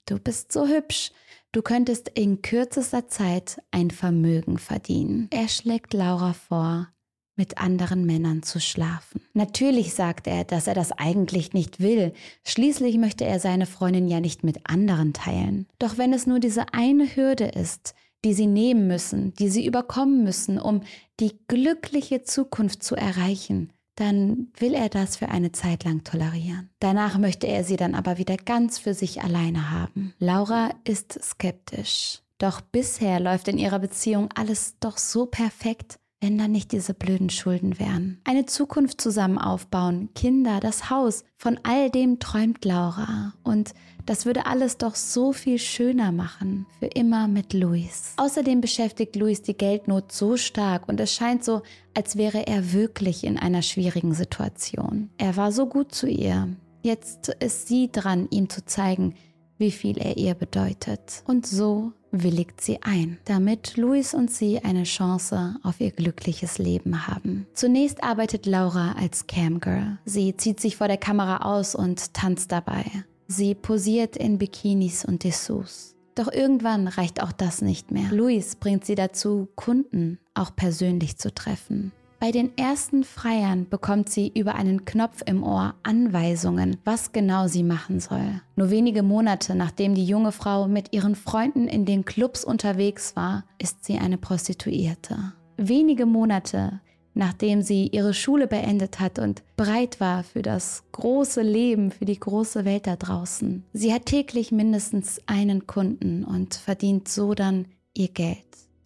du 0.07 0.19
bist 0.19 0.53
so 0.53 0.67
hübsch. 0.67 1.11
Du 1.53 1.63
könntest 1.63 2.11
in 2.11 2.43
kürzester 2.43 3.09
Zeit 3.09 3.63
ein 3.71 3.91
Vermögen 3.91 4.59
verdienen. 4.59 5.29
Er 5.33 5.49
schlägt 5.49 5.95
Laura 5.95 6.35
vor, 6.35 6.89
mit 7.37 7.59
anderen 7.59 8.05
Männern 8.05 8.43
zu 8.43 8.61
schlafen. 8.61 9.23
Natürlich 9.35 9.95
sagt 9.95 10.27
er, 10.27 10.45
dass 10.45 10.67
er 10.67 10.75
das 10.75 10.93
eigentlich 10.93 11.55
nicht 11.55 11.81
will. 11.81 12.13
Schließlich 12.45 12.99
möchte 12.99 13.25
er 13.25 13.41
seine 13.41 13.67
Freundin 13.67 14.09
ja 14.09 14.21
nicht 14.21 14.45
mit 14.45 14.69
anderen 14.69 15.13
teilen. 15.13 15.67
Doch 15.79 15.99
wenn 15.99 16.13
es 16.13 16.27
nur 16.27 16.41
diese 16.41 16.73
eine 16.73 17.17
Hürde 17.17 17.47
ist, 17.47 17.95
die 18.25 18.35
sie 18.35 18.47
nehmen 18.47 18.87
müssen, 18.87 19.35
die 19.35 19.49
sie 19.49 19.67
überkommen 19.67 20.25
müssen, 20.25 20.59
um 20.59 20.83
die 21.21 21.39
glückliche 21.49 22.23
Zukunft 22.23 22.83
zu 22.83 22.95
erreichen, 22.95 23.73
dann 23.97 24.49
will 24.59 24.75
er 24.75 24.91
das 24.91 25.17
für 25.17 25.29
eine 25.29 25.53
Zeit 25.53 25.85
lang 25.85 26.05
tolerieren. 26.05 26.71
Danach 26.81 27.17
möchte 27.19 27.47
er 27.47 27.65
sie 27.65 27.77
dann 27.77 27.95
aber 27.95 28.19
wieder 28.19 28.37
ganz 28.37 28.79
für 28.79 28.95
sich 28.95 29.23
alleine 29.23 29.71
haben. 29.71 30.15
Laura 30.19 30.71
ist 30.85 31.19
skeptisch. 31.23 32.21
Doch 32.39 32.61
bisher 32.61 33.19
läuft 33.19 33.49
in 33.49 33.57
ihrer 33.57 33.79
Beziehung 33.79 34.29
alles 34.35 34.77
doch 34.81 34.99
so 34.99 35.25
perfekt, 35.25 35.99
wenn 36.21 36.37
da 36.37 36.49
nicht 36.49 36.73
diese 36.73 36.93
blöden 36.93 37.31
Schulden 37.31 37.79
wären. 37.79 38.21
Eine 38.25 38.45
Zukunft 38.45 39.01
zusammen 39.01 39.39
aufbauen, 39.39 40.11
Kinder, 40.15 40.61
das 40.61 40.91
Haus, 40.91 41.25
von 41.37 41.59
all 41.63 41.91
dem 41.91 42.19
träumt 42.19 42.65
Laura. 42.67 43.33
Und 43.43 43.73
das 44.07 44.25
würde 44.25 44.47
alles 44.47 44.79
doch 44.79 44.95
so 44.95 45.33
viel 45.33 45.59
schöner 45.59 46.13
machen, 46.13 46.67
für 46.79 46.87
immer 46.87 47.29
mit 47.29 47.53
Luis. 47.53 48.15
Außerdem 48.17 48.61
beschäftigt 48.61 49.17
Luis 49.17 49.43
die 49.43 49.57
Geldnot 49.57 50.13
so 50.13 50.37
stark 50.37 50.89
und 50.89 51.01
es 51.01 51.13
scheint 51.13 51.45
so, 51.45 51.63
als 51.95 52.17
wäre 52.17 52.47
er 52.47 52.73
wirklich 52.73 53.25
in 53.25 53.39
einer 53.39 53.63
schwierigen 53.63 54.15
Situation. 54.15 55.11
Er 55.19 55.37
war 55.37 55.53
so 55.53 55.67
gut 55.67 55.93
zu 55.93 56.07
ihr. 56.07 56.49
Jetzt 56.83 57.29
ist 57.41 57.67
sie 57.67 57.91
dran, 57.91 58.29
ihm 58.31 58.49
zu 58.49 58.65
zeigen, 58.65 59.15
wie 59.59 59.73
viel 59.73 59.99
er 59.99 60.17
ihr 60.17 60.35
bedeutet. 60.35 61.23
Und 61.27 61.47
so 61.47 61.93
willigt 62.13 62.61
sie 62.61 62.83
ein, 62.83 63.19
damit 63.25 63.77
Louis 63.77 64.15
und 64.15 64.31
sie 64.31 64.61
eine 64.61 64.85
Chance 64.85 65.57
auf 65.63 65.81
ihr 65.81 65.91
glückliches 65.91 66.59
Leben 66.59 67.07
haben. 67.07 67.47
Zunächst 67.55 68.05
arbeitet 68.05 68.47
Laura 68.47 68.93
als 68.93 69.27
Camgirl. 69.27 69.99
Sie 70.05 70.37
zieht 70.37 70.61
sich 70.61 70.77
vor 70.77 70.89
der 70.89 70.97
Kamera 70.97 71.39
aus 71.39 71.75
und 71.75 72.15
tanzt 72.15 72.53
dabei. 72.53 72.85
Sie 73.29 73.55
posiert 73.55 74.17
in 74.17 74.39
Bikinis 74.39 75.05
und 75.05 75.25
Dessous. 75.25 75.95
Doch 76.15 76.33
irgendwann 76.33 76.89
reicht 76.89 77.23
auch 77.23 77.33
das 77.33 77.61
nicht 77.61 77.91
mehr. 77.91 78.11
Louis 78.11 78.57
bringt 78.57 78.85
sie 78.85 78.95
dazu, 78.95 79.49
Kunden 79.55 80.19
auch 80.35 80.55
persönlich 80.55 81.19
zu 81.19 81.35
treffen. 81.35 81.93
Bei 82.19 82.31
den 82.31 82.57
ersten 82.57 83.05
Freiern 83.05 83.69
bekommt 83.69 84.09
sie 84.09 84.33
über 84.35 84.55
einen 84.55 84.87
Knopf 84.87 85.23
im 85.27 85.43
Ohr 85.43 85.75
Anweisungen, 85.83 86.79
was 86.85 87.13
genau 87.13 87.47
sie 87.47 87.63
machen 87.63 88.01
soll. 88.01 88.41
Nur 88.57 88.71
wenige 88.71 89.03
Monate 89.03 89.55
nachdem 89.55 89.95
die 89.95 90.07
junge 90.07 90.33
Frau 90.33 90.67
mit 90.67 90.95
ihren 90.95 91.15
Freunden 91.15 91.69
in 91.69 91.85
den 91.85 92.07
Clubs 92.07 92.43
unterwegs 92.43 93.17
war, 93.17 93.45
ist 93.59 93.85
sie 93.85 93.99
eine 93.99 94.17
Prostituierte. 94.17 95.35
Wenige 95.59 96.07
Monate 96.07 96.81
nachdem 97.17 97.63
sie 97.63 97.89
ihre 97.89 98.15
Schule 98.15 98.47
beendet 98.47 99.01
hat 99.01 99.19
und 99.19 99.43
bereit 99.57 100.01
war 100.01 100.23
für 100.23 100.43
das 100.43 100.85
große 100.93 101.43
Leben, 101.43 101.91
für 101.91 102.05
die 102.05 102.21
große 102.21 102.65
Welt 102.65 102.87
da 102.87 102.97
draußen. 102.97 103.65
Sie 103.73 103.93
hat 103.93 104.07
täglich 104.07 104.53
mindestens 104.53 105.21
einen 105.27 105.67
Kunden 105.67 106.25
und 106.25 106.55
verdient 106.55 107.09
so 107.09 107.35
dann 107.35 107.67
ihr 107.95 108.09
Geld. 108.09 108.37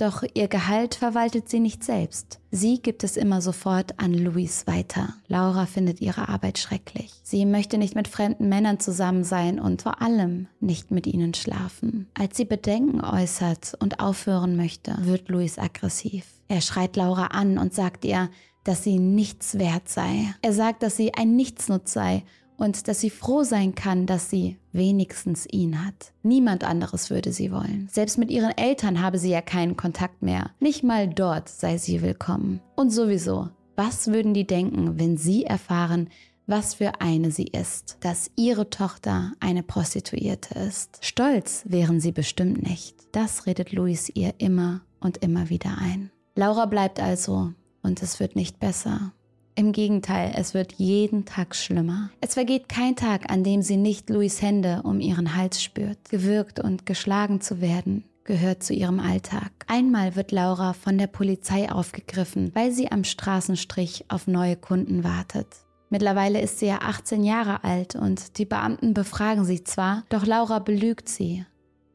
Doch 0.01 0.23
ihr 0.33 0.49
Gehalt 0.49 0.95
verwaltet 0.95 1.51
sie 1.51 1.61
nicht 1.61 1.85
selbst. 1.85 2.41
Sie 2.51 2.81
gibt 2.81 3.05
es 3.05 3.19
immer 3.19 3.43
sofort 3.43 4.01
an 4.01 4.15
Louis 4.15 4.67
weiter. 4.67 5.13
Laura 5.29 5.67
findet 5.67 6.01
ihre 6.01 6.31
Arbeit 6.31 6.59
schrecklich. 6.59 7.13
Sie 7.23 7.45
möchte 7.45 7.77
nicht 7.77 7.95
mit 7.95 8.09
fremden 8.09 8.49
Männern 8.49 8.81
zusammen 8.81 9.25
sein 9.25 9.61
und 9.61 9.83
vor 9.83 10.01
allem 10.01 10.49
nicht 10.59 10.91
mit 10.91 11.07
ihnen 11.07 11.35
schlafen. 11.35 12.09
Als 12.15 12.39
sie 12.39 12.47
Bedenken 12.47 13.05
äußert 13.05 13.77
und 13.79 14.01
aufhören 14.01 14.57
möchte, 14.57 14.97
wird 15.01 15.29
Louis 15.29 15.59
aggressiv. 15.59 16.25
Er 16.49 16.63
schreit 16.63 16.97
Laura 16.97 17.27
an 17.27 17.59
und 17.59 17.75
sagt 17.75 18.07
ihr, 18.07 18.31
dass 18.65 18.83
sie 18.83 18.99
nichts 18.99 19.59
wert 19.59 19.91
sei. 19.91 20.35
Er 20.41 20.55
sagt, 20.55 20.83
dass 20.83 20.97
sie 20.97 21.13
ein 21.13 21.37
Nichtsnutz 21.37 21.93
sei 21.93 22.25
und 22.61 22.89
dass 22.89 23.01
sie 23.01 23.11
froh 23.11 23.43
sein 23.43 23.75
kann, 23.75 24.07
dass 24.07 24.29
sie 24.29 24.59
wenigstens 24.73 25.47
ihn 25.51 25.85
hat. 25.85 26.13
Niemand 26.23 26.63
anderes 26.63 27.09
würde 27.09 27.33
sie 27.33 27.51
wollen. 27.51 27.89
Selbst 27.91 28.19
mit 28.19 28.31
ihren 28.31 28.57
Eltern 28.57 29.01
habe 29.01 29.19
sie 29.19 29.31
ja 29.31 29.41
keinen 29.41 29.77
Kontakt 29.77 30.23
mehr. 30.23 30.51
Nicht 30.61 30.85
mal 30.85 31.09
dort 31.09 31.49
sei 31.49 31.79
sie 31.79 32.03
willkommen. 32.03 32.61
Und 32.77 32.91
sowieso, 32.91 33.49
was 33.77 34.09
würden 34.09 34.35
die 34.35 34.47
denken, 34.47 34.99
wenn 34.99 35.17
sie 35.17 35.45
erfahren, 35.45 36.11
was 36.47 36.75
für 36.75 37.01
eine 37.01 37.31
sie 37.31 37.47
ist, 37.47 37.97
dass 38.01 38.31
ihre 38.37 38.69
Tochter 38.69 39.33
eine 39.41 39.63
Prostituierte 39.63 40.59
ist. 40.59 40.99
Stolz 41.01 41.63
wären 41.67 42.01
sie 42.01 42.13
bestimmt 42.13 42.63
nicht. 42.63 42.97
Das 43.13 43.47
redet 43.47 43.73
Louis 43.73 44.11
ihr 44.15 44.35
immer 44.39 44.83
und 45.01 45.19
immer 45.19 45.49
wieder 45.49 45.79
ein. 45.79 46.11
Laura 46.35 46.67
bleibt 46.67 47.01
also 47.01 47.53
und 47.83 48.03
es 48.03 48.21
wird 48.21 48.37
nicht 48.37 48.61
besser. 48.61 49.13
Im 49.61 49.73
Gegenteil, 49.73 50.33
es 50.37 50.55
wird 50.55 50.73
jeden 50.79 51.27
Tag 51.27 51.55
schlimmer. 51.55 52.09
Es 52.23 52.33
vergeht 52.33 52.71
kein 52.71 52.97
Tag, 52.97 53.31
an 53.31 53.45
dem 53.45 53.61
sie 53.61 53.77
nicht 53.77 54.09
Louis 54.09 54.41
Hände 54.41 54.81
um 54.85 55.01
ihren 55.01 55.37
Hals 55.37 55.63
spürt. 55.63 55.99
Gewürgt 56.09 56.61
und 56.61 56.87
geschlagen 56.87 57.43
zu 57.43 57.61
werden, 57.61 58.05
gehört 58.25 58.63
zu 58.63 58.73
ihrem 58.73 59.01
Alltag. 59.01 59.53
Einmal 59.67 60.17
wird 60.17 60.33
Laura 60.33 60.73
von 60.73 60.97
der 60.97 61.09
Polizei 61.09 61.71
aufgegriffen, 61.71 62.53
weil 62.55 62.73
sie 62.73 62.91
am 62.91 63.05
Straßenstrich 63.05 64.07
auf 64.09 64.27
neue 64.27 64.57
Kunden 64.57 65.05
wartet. 65.05 65.49
Mittlerweile 65.91 66.41
ist 66.41 66.59
sie 66.59 66.69
ja 66.69 66.79
18 66.81 67.23
Jahre 67.23 67.63
alt 67.63 67.97
und 67.97 68.39
die 68.39 68.47
Beamten 68.47 68.95
befragen 68.95 69.45
sie 69.45 69.63
zwar, 69.63 70.05
doch 70.09 70.25
Laura 70.25 70.61
belügt 70.61 71.07
sie 71.07 71.45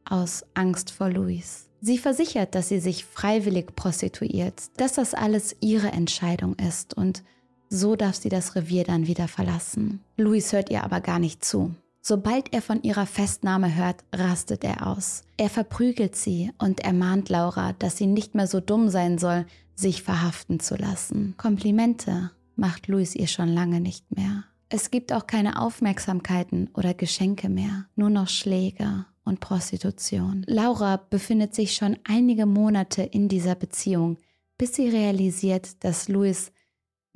aus 0.08 0.44
Angst 0.54 0.92
vor 0.92 1.10
Louis. 1.10 1.68
Sie 1.80 1.98
versichert, 1.98 2.54
dass 2.54 2.68
sie 2.68 2.78
sich 2.78 3.04
freiwillig 3.04 3.74
prostituiert, 3.74 4.62
dass 4.76 4.92
das 4.92 5.14
alles 5.14 5.56
ihre 5.60 5.88
Entscheidung 5.88 6.54
ist 6.54 6.96
und 6.96 7.24
so 7.68 7.96
darf 7.96 8.16
sie 8.16 8.28
das 8.28 8.54
Revier 8.54 8.84
dann 8.84 9.06
wieder 9.06 9.28
verlassen. 9.28 10.00
Louis 10.16 10.52
hört 10.52 10.70
ihr 10.70 10.84
aber 10.84 11.00
gar 11.00 11.18
nicht 11.18 11.44
zu. 11.44 11.74
Sobald 12.02 12.52
er 12.52 12.62
von 12.62 12.82
ihrer 12.82 13.06
Festnahme 13.06 13.74
hört, 13.74 14.04
rastet 14.14 14.62
er 14.62 14.86
aus. 14.86 15.24
Er 15.36 15.50
verprügelt 15.50 16.14
sie 16.14 16.52
und 16.58 16.80
ermahnt 16.80 17.28
Laura, 17.28 17.72
dass 17.72 17.96
sie 17.96 18.06
nicht 18.06 18.34
mehr 18.36 18.46
so 18.46 18.60
dumm 18.60 18.90
sein 18.90 19.18
soll, 19.18 19.44
sich 19.74 20.02
verhaften 20.02 20.60
zu 20.60 20.76
lassen. 20.76 21.34
Komplimente 21.36 22.30
macht 22.54 22.86
Louis 22.86 23.14
ihr 23.14 23.26
schon 23.26 23.48
lange 23.48 23.80
nicht 23.80 24.14
mehr. 24.14 24.44
Es 24.68 24.90
gibt 24.90 25.12
auch 25.12 25.26
keine 25.26 25.60
Aufmerksamkeiten 25.60 26.70
oder 26.74 26.94
Geschenke 26.94 27.48
mehr, 27.48 27.86
nur 27.94 28.10
noch 28.10 28.28
Schläge 28.28 29.06
und 29.24 29.40
Prostitution. 29.40 30.44
Laura 30.46 30.96
befindet 30.96 31.54
sich 31.54 31.74
schon 31.74 31.98
einige 32.04 32.46
Monate 32.46 33.02
in 33.02 33.28
dieser 33.28 33.54
Beziehung, 33.54 34.16
bis 34.58 34.74
sie 34.74 34.88
realisiert, 34.88 35.84
dass 35.84 36.08
Louis 36.08 36.52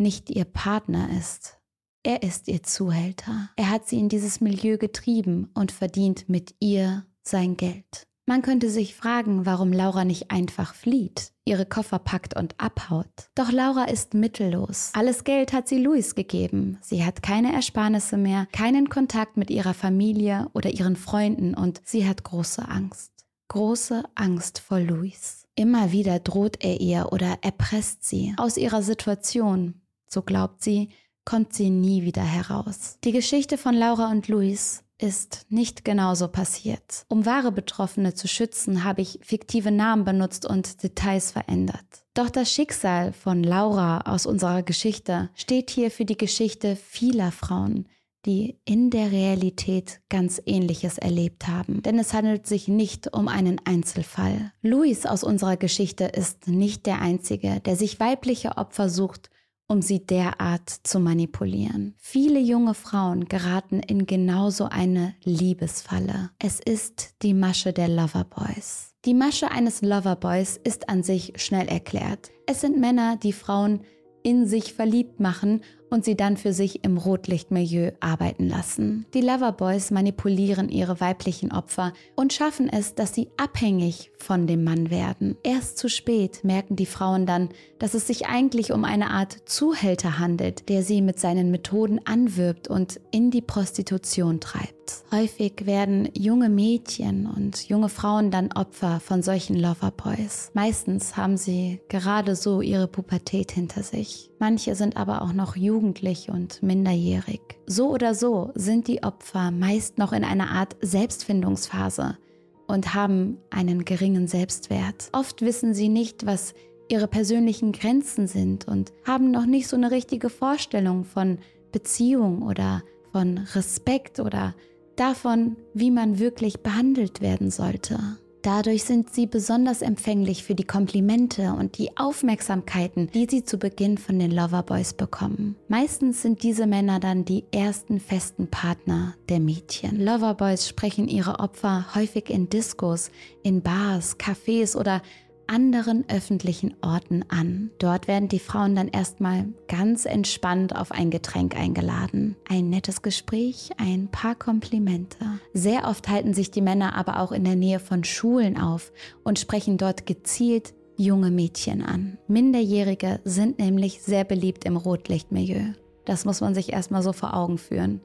nicht 0.01 0.31
ihr 0.31 0.45
Partner 0.45 1.09
ist. 1.17 1.59
Er 2.03 2.23
ist 2.23 2.49
ihr 2.49 2.63
Zuhälter. 2.63 3.51
Er 3.57 3.71
hat 3.71 3.87
sie 3.87 3.99
in 3.99 4.09
dieses 4.09 4.41
Milieu 4.41 4.79
getrieben 4.79 5.51
und 5.55 5.71
verdient 5.71 6.29
mit 6.29 6.55
ihr 6.59 7.05
sein 7.23 7.57
Geld. 7.57 8.07
Man 8.31 8.43
könnte 8.43 8.71
sich 8.71 8.95
fragen, 8.95 9.45
warum 9.45 9.73
Laura 9.73 10.05
nicht 10.05 10.31
einfach 10.31 10.75
flieht, 10.75 11.33
ihre 11.45 11.67
Koffer 11.67 11.99
packt 11.99 12.37
und 12.37 12.55
abhaut. 12.59 13.29
Doch 13.35 13.51
Laura 13.51 13.85
ist 13.85 14.15
mittellos. 14.15 14.91
Alles 14.95 15.25
Geld 15.25 15.53
hat 15.53 15.67
sie 15.67 15.79
Luis 15.79 16.15
gegeben. 16.15 16.79
Sie 16.81 17.05
hat 17.05 17.25
keine 17.25 17.53
Ersparnisse 17.53 18.17
mehr, 18.17 18.47
keinen 18.53 18.89
Kontakt 18.89 19.37
mit 19.37 19.51
ihrer 19.51 19.75
Familie 19.75 20.49
oder 20.53 20.71
ihren 20.71 20.95
Freunden 20.95 21.55
und 21.55 21.81
sie 21.85 22.09
hat 22.09 22.23
große 22.23 22.69
Angst. 22.69 23.11
Große 23.49 24.05
Angst 24.15 24.61
vor 24.61 24.79
Luis. 24.79 25.49
Immer 25.57 25.91
wieder 25.91 26.21
droht 26.21 26.63
er 26.65 26.81
ihr 26.81 27.09
oder 27.11 27.39
erpresst 27.43 28.05
sie 28.05 28.33
aus 28.37 28.57
ihrer 28.57 28.83
Situation, 28.83 29.80
so 30.13 30.23
glaubt 30.23 30.63
sie, 30.63 30.91
kommt 31.25 31.53
sie 31.53 31.71
nie 31.71 32.03
wieder 32.03 32.25
heraus. 32.25 32.99
Die 33.05 33.13
Geschichte 33.13 33.57
von 33.57 33.75
Laura 33.75 34.11
und 34.11 34.29
Luis 34.29 34.83
ist 34.99 35.47
nicht 35.49 35.85
genauso 35.85 36.29
passiert. 36.29 37.05
Um 37.09 37.25
wahre 37.25 37.53
Betroffene 37.53 38.15
zu 38.15 38.29
schützen, 38.29 38.85
habe 38.85 39.01
ich 39.01 39.19
fiktive 39.23 39.71
Namen 39.71 40.05
benutzt 40.05 40.45
und 40.45 40.83
Details 40.83 41.31
verändert. 41.31 42.05
Doch 42.15 42.29
das 42.29 42.53
Schicksal 42.53 43.13
von 43.13 43.43
Laura 43.43 44.01
aus 44.03 44.27
unserer 44.27 44.63
Geschichte 44.63 45.31
steht 45.35 45.71
hier 45.71 45.91
für 45.91 46.05
die 46.05 46.19
Geschichte 46.19 46.77
vieler 46.77 47.33
Frauen, 47.33 47.89
die 48.27 48.59
in 48.67 48.91
der 48.91 49.11
Realität 49.11 50.01
ganz 50.11 50.43
Ähnliches 50.45 50.99
erlebt 50.99 51.49
haben. 51.49 51.83
Denn 51.83 51.99
es 51.99 52.13
handelt 52.13 52.47
sich 52.47 52.69
nicht 52.69 53.15
um 53.15 53.29
einen 53.29 53.59
Einzelfall. 53.65 54.53
Luis 54.61 55.07
aus 55.07 55.25
unserer 55.25 55.57
Geschichte 55.57 56.05
ist 56.05 56.47
nicht 56.47 56.85
der 56.85 57.01
Einzige, 57.01 57.61
der 57.61 57.77
sich 57.77 57.99
weibliche 58.01 58.59
Opfer 58.59 58.91
sucht 58.91 59.31
um 59.71 59.83
sie 59.83 60.05
derart 60.05 60.69
zu 60.69 60.99
manipulieren. 60.99 61.95
Viele 61.97 62.41
junge 62.41 62.75
Frauen 62.75 63.27
geraten 63.27 63.79
in 63.79 64.05
genauso 64.05 64.65
eine 64.65 65.15
Liebesfalle. 65.23 66.31
Es 66.41 66.59
ist 66.59 67.15
die 67.23 67.35
Masche 67.35 67.73
der 67.73 67.87
Loverboys. 67.87 68.97
Die 69.05 69.15
Masche 69.15 69.53
eines 69.53 69.81
Loverboys 69.81 70.57
ist 70.57 70.89
an 70.89 71.05
sich 71.05 71.35
schnell 71.37 71.69
erklärt. 71.69 72.33
Es 72.47 72.61
sind 72.61 72.81
Männer, 72.81 73.17
die 73.17 73.33
Frauen 73.33 73.83
in 74.25 74.45
sich 74.47 74.75
verliebt 74.75 75.21
machen 75.21 75.63
und 75.91 76.05
sie 76.05 76.17
dann 76.17 76.37
für 76.37 76.53
sich 76.53 76.85
im 76.85 76.97
Rotlichtmilieu 76.97 77.93
arbeiten 78.01 78.49
lassen. 78.49 79.07
Die 79.15 79.21
Loverboys 79.21 79.91
manipulieren 79.91 80.69
ihre 80.69 81.01
weiblichen 81.01 81.53
Opfer 81.53 81.93
und 82.17 82.33
schaffen 82.33 82.69
es, 82.69 82.95
dass 82.95 83.15
sie 83.15 83.29
abhängig 83.37 84.11
von 84.19 84.47
dem 84.47 84.65
Mann 84.65 84.91
werden. 84.91 85.37
Erst 85.43 85.79
zu 85.79 85.89
spät 85.89 86.45
merken 86.45 86.77
die 86.77 86.87
Frauen 86.87 87.27
dann, 87.27 87.49
dass 87.79 87.95
es 87.95 88.07
sich 88.07 88.27
eigentlich 88.27 88.73
um 88.73 88.85
eine 88.85 89.11
Art 89.11 89.37
Zuhälter 89.47 90.19
handelt, 90.19 90.69
der 90.69 90.83
sie 90.83 91.03
mit 91.03 91.19
seinen 91.19 91.51
Methoden 91.51 92.01
anwirbt 92.05 92.69
und 92.69 93.01
in 93.11 93.31
die 93.31 93.43
Prostitution 93.43 94.41
treibt. 94.41 94.81
Häufig 95.13 95.67
werden 95.67 96.09
junge 96.15 96.49
Mädchen 96.49 97.27
und 97.27 97.69
junge 97.69 97.89
Frauen 97.89 98.31
dann 98.31 98.53
Opfer 98.53 99.01
von 99.01 99.23
solchen 99.23 99.57
Loverboys. 99.57 100.51
Meistens 100.55 101.17
haben 101.17 101.37
sie 101.37 101.81
gerade 101.89 102.35
so 102.35 102.61
ihre 102.61 102.89
Pubertät 102.89 103.53
hinter 103.53 103.83
sich. 103.83 104.31
Manche 104.39 104.75
sind 104.75 104.97
aber 104.97 105.23
auch 105.23 105.33
noch 105.33 105.55
Jugendliche 105.55 105.80
jugendlich 105.81 106.29
und 106.29 106.63
minderjährig. 106.63 107.41
So 107.67 107.89
oder 107.91 108.15
so 108.15 108.51
sind 108.55 108.87
die 108.87 109.03
Opfer 109.03 109.51
meist 109.51 109.97
noch 109.97 110.13
in 110.13 110.25
einer 110.25 110.51
Art 110.51 110.77
Selbstfindungsphase 110.83 112.19
und 112.67 112.95
haben 112.95 113.39
einen 113.49 113.87
geringen 113.87 114.29
Selbstwert. 114.29 115.09
Oft 115.13 115.41
wissen 115.41 115.73
sie 115.73 115.89
nicht, 115.89 116.27
was 116.27 116.53
ihre 116.91 117.09
persönlichen 117.09 117.73
Grenzen 117.73 118.27
sind 118.27 118.69
und 118.69 118.93
haben 119.07 119.31
noch 119.31 119.47
nicht 119.47 119.69
so 119.69 119.77
eine 119.77 119.91
richtige 119.91 120.29
Vorstellung 120.29 121.05
von 121.05 121.39
Beziehung 121.73 122.43
oder 122.43 122.83
von 123.13 123.39
Respekt 123.55 124.21
oder 124.21 124.55
davon, 124.97 125.57
wie 125.73 125.91
man 125.91 126.19
wirklich 126.19 126.61
behandelt 126.61 127.23
werden 127.23 127.51
sollte. 127.51 127.99
Dadurch 128.43 128.85
sind 128.85 129.13
sie 129.13 129.27
besonders 129.27 129.83
empfänglich 129.83 130.45
für 130.45 130.55
die 130.55 130.65
Komplimente 130.65 131.53
und 131.53 131.77
die 131.77 131.97
Aufmerksamkeiten, 131.97 133.11
die 133.13 133.27
sie 133.29 133.45
zu 133.45 133.59
Beginn 133.59 133.99
von 133.99 134.19
den 134.19 134.31
Loverboys 134.31 134.95
bekommen. 134.95 135.57
Meistens 135.69 136.23
sind 136.23 136.43
diese 136.43 136.67
Männer 136.67 137.01
dann 137.01 137.25
die 137.25 137.45
ersten 137.53 138.01
festen 138.01 138.49
Partner 138.49 139.15
der 139.29 139.41
Mädchen. 139.41 140.01
Loverboys 140.01 140.67
sprechen 140.67 141.07
ihre 141.09 141.39
Opfer 141.39 141.95
häufig 141.95 142.31
in 142.31 142.49
Diskos, 142.49 143.11
in 143.43 143.61
Bars, 143.61 144.19
Cafés 144.19 144.77
oder 144.77 145.03
anderen 145.51 146.05
öffentlichen 146.09 146.75
Orten 146.81 147.25
an. 147.29 147.71
Dort 147.79 148.07
werden 148.07 148.29
die 148.29 148.39
Frauen 148.39 148.77
dann 148.77 148.89
erstmal 148.89 149.49
ganz 149.67 150.05
entspannt 150.07 150.77
auf 150.77 150.93
ein 150.93 151.11
Getränk 151.11 151.57
eingeladen. 151.57 152.37
Ein 152.49 152.71
nettes 152.71 153.03
Gespräch, 153.03 153.71
ein 153.77 154.09
paar 154.09 154.37
Komplimente. 154.37 155.19
Sehr 155.53 155.89
oft 155.89 156.09
halten 156.09 156.35
sich 156.35 156.53
die 156.53 156.61
Männer 156.61 156.95
aber 156.95 157.19
auch 157.19 157.33
in 157.33 157.45
der 157.45 157.57
Nähe 157.57 157.81
von 157.81 158.05
Schulen 158.05 158.57
auf 158.57 158.93
und 159.25 159.41
sprechen 159.41 159.77
dort 159.77 160.07
gezielt 160.07 160.73
junge 160.97 161.33
Mädchen 161.33 161.83
an. 161.83 162.19
Minderjährige 162.29 163.21
sind 163.25 163.59
nämlich 163.59 164.03
sehr 164.03 164.25
beliebt 164.25 164.65
im 164.65 164.77
Rotlichtmilieu. 164.77 165.73
Das 166.05 166.25
muss 166.25 166.41
man 166.41 166.55
sich 166.55 166.73
erstmal 166.73 167.03
so 167.03 167.13
vor 167.13 167.35
Augen 167.35 167.59
führen. 167.59 168.01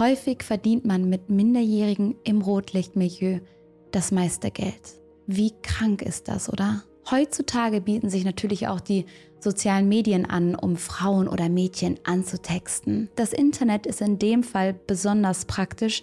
Häufig 0.00 0.42
verdient 0.42 0.84
man 0.84 1.08
mit 1.08 1.30
Minderjährigen 1.30 2.16
im 2.24 2.42
Rotlichtmilieu 2.42 3.38
das 3.92 4.10
meiste 4.10 4.50
Geld. 4.50 5.01
Wie 5.26 5.52
krank 5.62 6.02
ist 6.02 6.28
das, 6.28 6.52
oder? 6.52 6.82
Heutzutage 7.10 7.80
bieten 7.80 8.10
sich 8.10 8.24
natürlich 8.24 8.68
auch 8.68 8.80
die 8.80 9.06
sozialen 9.40 9.88
Medien 9.88 10.24
an, 10.24 10.54
um 10.54 10.76
Frauen 10.76 11.26
oder 11.26 11.48
Mädchen 11.48 11.98
anzutexten. 12.04 13.10
Das 13.16 13.32
Internet 13.32 13.86
ist 13.86 14.00
in 14.00 14.18
dem 14.18 14.44
Fall 14.44 14.72
besonders 14.72 15.44
praktisch, 15.44 16.02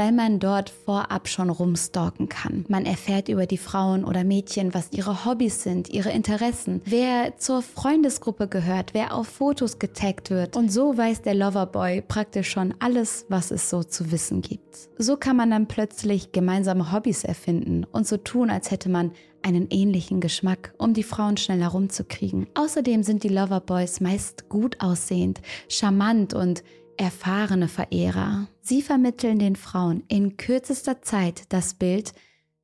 Weil 0.00 0.12
man 0.12 0.38
dort 0.38 0.70
vorab 0.70 1.28
schon 1.28 1.50
rumstalken 1.50 2.30
kann. 2.30 2.64
Man 2.68 2.86
erfährt 2.86 3.28
über 3.28 3.44
die 3.44 3.58
Frauen 3.58 4.02
oder 4.02 4.24
Mädchen, 4.24 4.72
was 4.72 4.90
ihre 4.92 5.26
Hobbys 5.26 5.62
sind, 5.62 5.90
ihre 5.90 6.10
Interessen, 6.10 6.80
wer 6.86 7.36
zur 7.36 7.60
Freundesgruppe 7.60 8.48
gehört, 8.48 8.94
wer 8.94 9.14
auf 9.14 9.28
Fotos 9.28 9.78
getaggt 9.78 10.30
wird. 10.30 10.56
Und 10.56 10.72
so 10.72 10.96
weiß 10.96 11.20
der 11.20 11.34
Loverboy 11.34 12.00
praktisch 12.00 12.48
schon 12.48 12.72
alles, 12.78 13.26
was 13.28 13.50
es 13.50 13.68
so 13.68 13.82
zu 13.82 14.10
wissen 14.10 14.40
gibt. 14.40 14.88
So 14.96 15.18
kann 15.18 15.36
man 15.36 15.50
dann 15.50 15.68
plötzlich 15.68 16.32
gemeinsame 16.32 16.92
Hobbys 16.92 17.22
erfinden 17.22 17.84
und 17.84 18.06
so 18.06 18.16
tun, 18.16 18.48
als 18.48 18.70
hätte 18.70 18.88
man 18.88 19.12
einen 19.42 19.68
ähnlichen 19.70 20.20
Geschmack, 20.20 20.72
um 20.78 20.94
die 20.94 21.02
Frauen 21.02 21.36
schnell 21.36 21.60
herumzukriegen. 21.60 22.46
Außerdem 22.54 23.02
sind 23.02 23.22
die 23.22 23.28
Loverboys 23.28 24.00
meist 24.00 24.48
gut 24.48 24.76
aussehend, 24.80 25.40
charmant 25.68 26.34
und 26.34 26.62
erfahrene 27.00 27.68
Verehrer. 27.68 28.46
Sie 28.60 28.82
vermitteln 28.82 29.38
den 29.38 29.56
Frauen 29.56 30.04
in 30.08 30.36
kürzester 30.36 31.00
Zeit 31.00 31.44
das 31.48 31.74
Bild, 31.74 32.12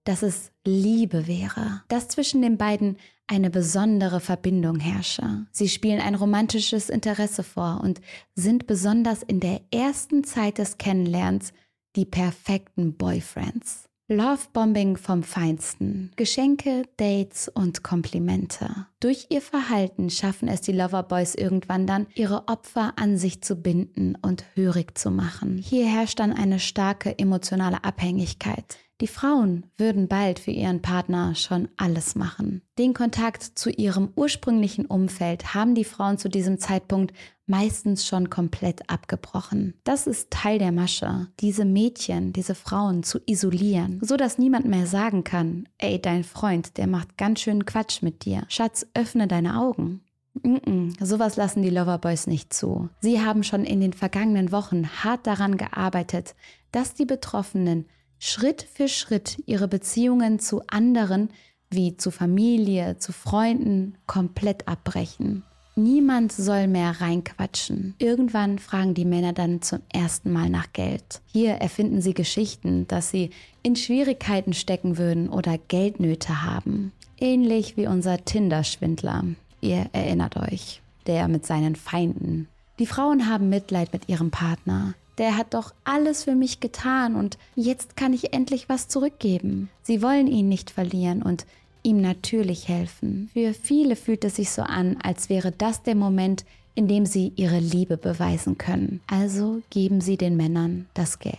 dass 0.05 0.22
es 0.22 0.53
Liebe 0.64 1.27
wäre, 1.27 1.83
dass 1.88 2.09
zwischen 2.09 2.42
den 2.42 2.59
beiden 2.59 2.99
eine 3.27 3.51
besondere 3.51 4.20
Verbindung 4.20 4.79
herrsche. 4.79 5.46
Sie 5.51 5.68
spielen 5.68 6.01
ein 6.01 6.14
romantisches 6.14 6.90
Interesse 6.90 7.42
vor 7.42 7.81
und 7.83 8.01
sind 8.35 8.66
besonders 8.66 9.22
in 9.22 9.40
der 9.40 9.62
ersten 9.72 10.22
Zeit 10.22 10.59
des 10.59 10.77
Kennenlernens 10.77 11.53
die 11.96 12.05
perfekten 12.05 12.94
Boyfriends. 12.94 13.86
Lovebombing 14.09 14.99
vom 14.99 15.25
Feinsten. 15.25 16.12
Geschenke, 16.14 16.85
Dates 16.97 17.49
und 17.49 17.83
Komplimente. 17.83 18.87
Durch 19.01 19.27
ihr 19.31 19.42
Verhalten 19.42 20.11
schaffen 20.11 20.47
es 20.47 20.61
die 20.61 20.71
Loverboys 20.71 21.35
irgendwann 21.35 21.88
dann, 21.88 22.07
ihre 22.14 22.47
Opfer 22.47 22.92
an 22.95 23.19
sich 23.19 23.42
zu 23.42 23.57
binden 23.57 24.16
und 24.23 24.45
hörig 24.55 24.97
zu 24.97 25.11
machen. 25.11 25.59
Hier 25.59 25.87
herrscht 25.87 26.21
dann 26.21 26.33
eine 26.33 26.61
starke 26.61 27.19
emotionale 27.19 27.83
Abhängigkeit. 27.83 28.79
Die 29.03 29.09
Frauen 29.09 29.67
würden 29.77 30.09
bald 30.09 30.39
für 30.39 30.53
ihren 30.53 30.81
Partner 30.81 31.35
schon 31.35 31.69
alles 31.77 32.15
machen. 32.15 32.63
Den 32.79 32.95
Kontakt 32.95 33.43
zu 33.43 33.69
ihrem 33.69 34.09
ursprünglichen 34.17 34.87
Umfeld 34.87 35.53
haben 35.53 35.75
die 35.75 35.85
Frauen 35.85 36.17
zu 36.17 36.31
diesem 36.31 36.59
Zeitpunkt 36.59 37.13
meistens 37.47 38.07
schon 38.07 38.31
komplett 38.31 38.89
abgebrochen. 38.89 39.75
Das 39.85 40.07
ist 40.07 40.31
Teil 40.31 40.59
der 40.59 40.73
Masche, 40.73 41.29
diese 41.41 41.67
Mädchen, 41.67 42.33
diese 42.33 42.55
Frauen 42.55 43.03
zu 43.03 43.21
isolieren, 43.27 44.01
so 44.03 44.17
dass 44.17 44.39
niemand 44.39 44.65
mehr 44.65 44.87
sagen 44.87 45.25
kann, 45.25 45.69
ey, 45.77 46.01
dein 46.01 46.25
Freund, 46.25 46.79
der 46.79 46.87
macht 46.87 47.19
ganz 47.19 47.41
schön 47.41 47.67
Quatsch 47.67 48.01
mit 48.01 48.25
dir. 48.25 48.45
Schatz, 48.49 48.87
öffne 48.95 49.29
deine 49.29 49.61
Augen. 49.61 50.01
Mm 50.43 50.57
-mm, 50.57 51.05
sowas 51.05 51.37
lassen 51.37 51.63
die 51.63 51.71
Loverboys 51.71 52.27
nicht 52.27 52.53
zu. 52.53 52.89
Sie 53.01 53.21
haben 53.21 53.43
schon 53.43 53.65
in 53.65 53.81
den 53.81 53.93
vergangenen 53.93 54.53
Wochen 54.53 54.89
hart 55.03 55.27
daran 55.27 55.57
gearbeitet, 55.57 56.35
dass 56.73 56.95
die 56.95 57.07
Betroffenen 57.07 57.87
Schritt 58.19 58.67
für 58.75 58.89
Schritt 58.89 59.43
ihre 59.47 59.69
Beziehungen 59.69 60.39
zu 60.39 60.63
anderen, 60.67 61.31
wie 61.71 61.97
zu 61.97 62.11
Familie, 62.11 62.99
zu 62.99 63.13
Freunden, 63.13 63.99
komplett 64.07 64.69
abbrechen. 64.69 65.43
Niemand 65.79 66.33
soll 66.33 66.69
mehr 66.69 67.03
reinquatschen. 67.03 67.95
Irgendwann 67.99 68.59
fragen 68.59 68.95
die 68.95 69.05
Männer 69.05 69.35
dann 69.35 69.61
zum 69.61 69.81
ersten 69.93 70.33
Mal 70.33 70.49
nach 70.49 70.73
Geld. 70.73 71.21
Hier 71.27 71.53
erfinden 71.53 72.01
sie 72.01 72.15
Geschichten, 72.15 72.89
dass 72.89 73.11
sie 73.11 73.29
in 73.63 73.77
Schwierigkeiten 73.77 74.55
stecken 74.55 74.97
würden 74.97 75.29
oder 75.29 75.59
Geldnöte 75.59 76.43
haben. 76.43 76.93
Ähnlich 77.19 77.77
wie 77.77 77.87
unser 77.87 78.25
Tinder-Schwindler. 78.25 79.25
Ihr 79.61 79.87
erinnert 79.93 80.37
euch. 80.39 80.81
Der 81.07 81.29
mit 81.29 81.45
seinen 81.45 81.77
Feinden. 81.77 82.49
Die 82.79 82.87
Frauen 82.87 83.29
haben 83.29 83.51
Mitleid 83.51 83.93
mit 83.93 84.09
ihrem 84.09 84.31
Partner. 84.31 84.95
Der 85.19 85.37
hat 85.37 85.55
doch 85.55 85.73
alles 85.85 86.25
für 86.25 86.35
mich 86.35 86.61
getan 86.61 87.15
und 87.17 87.39
jetzt 87.55 87.97
kann 87.97 88.13
ich 88.13 88.35
endlich 88.35 88.69
was 88.69 88.89
zurückgeben. 88.89 89.71
Sie 89.83 90.03
wollen 90.03 90.27
ihn 90.27 90.49
nicht 90.49 90.71
verlieren 90.71 91.23
und 91.23 91.47
ihm 91.83 92.01
natürlich 92.01 92.69
helfen. 92.69 93.31
Für 93.33 93.55
viele 93.55 93.97
fühlt 93.97 94.25
es 94.25 94.37
sich 94.37 94.51
so 94.51 94.63
an, 94.63 94.99
als 95.03 95.29
wäre 95.29 95.53
das 95.53 95.83
der 95.83 95.95
Moment, 95.95 96.45
in 96.75 96.89
dem 96.89 97.07
sie 97.07 97.33
ihre 97.37 97.59
Liebe 97.59 97.97
beweisen 97.97 98.59
können. 98.59 99.01
Also 99.07 99.63
geben 99.71 100.01
sie 100.01 100.17
den 100.17 100.37
Männern 100.37 100.87
das 100.95 101.19
Geld. 101.19 101.39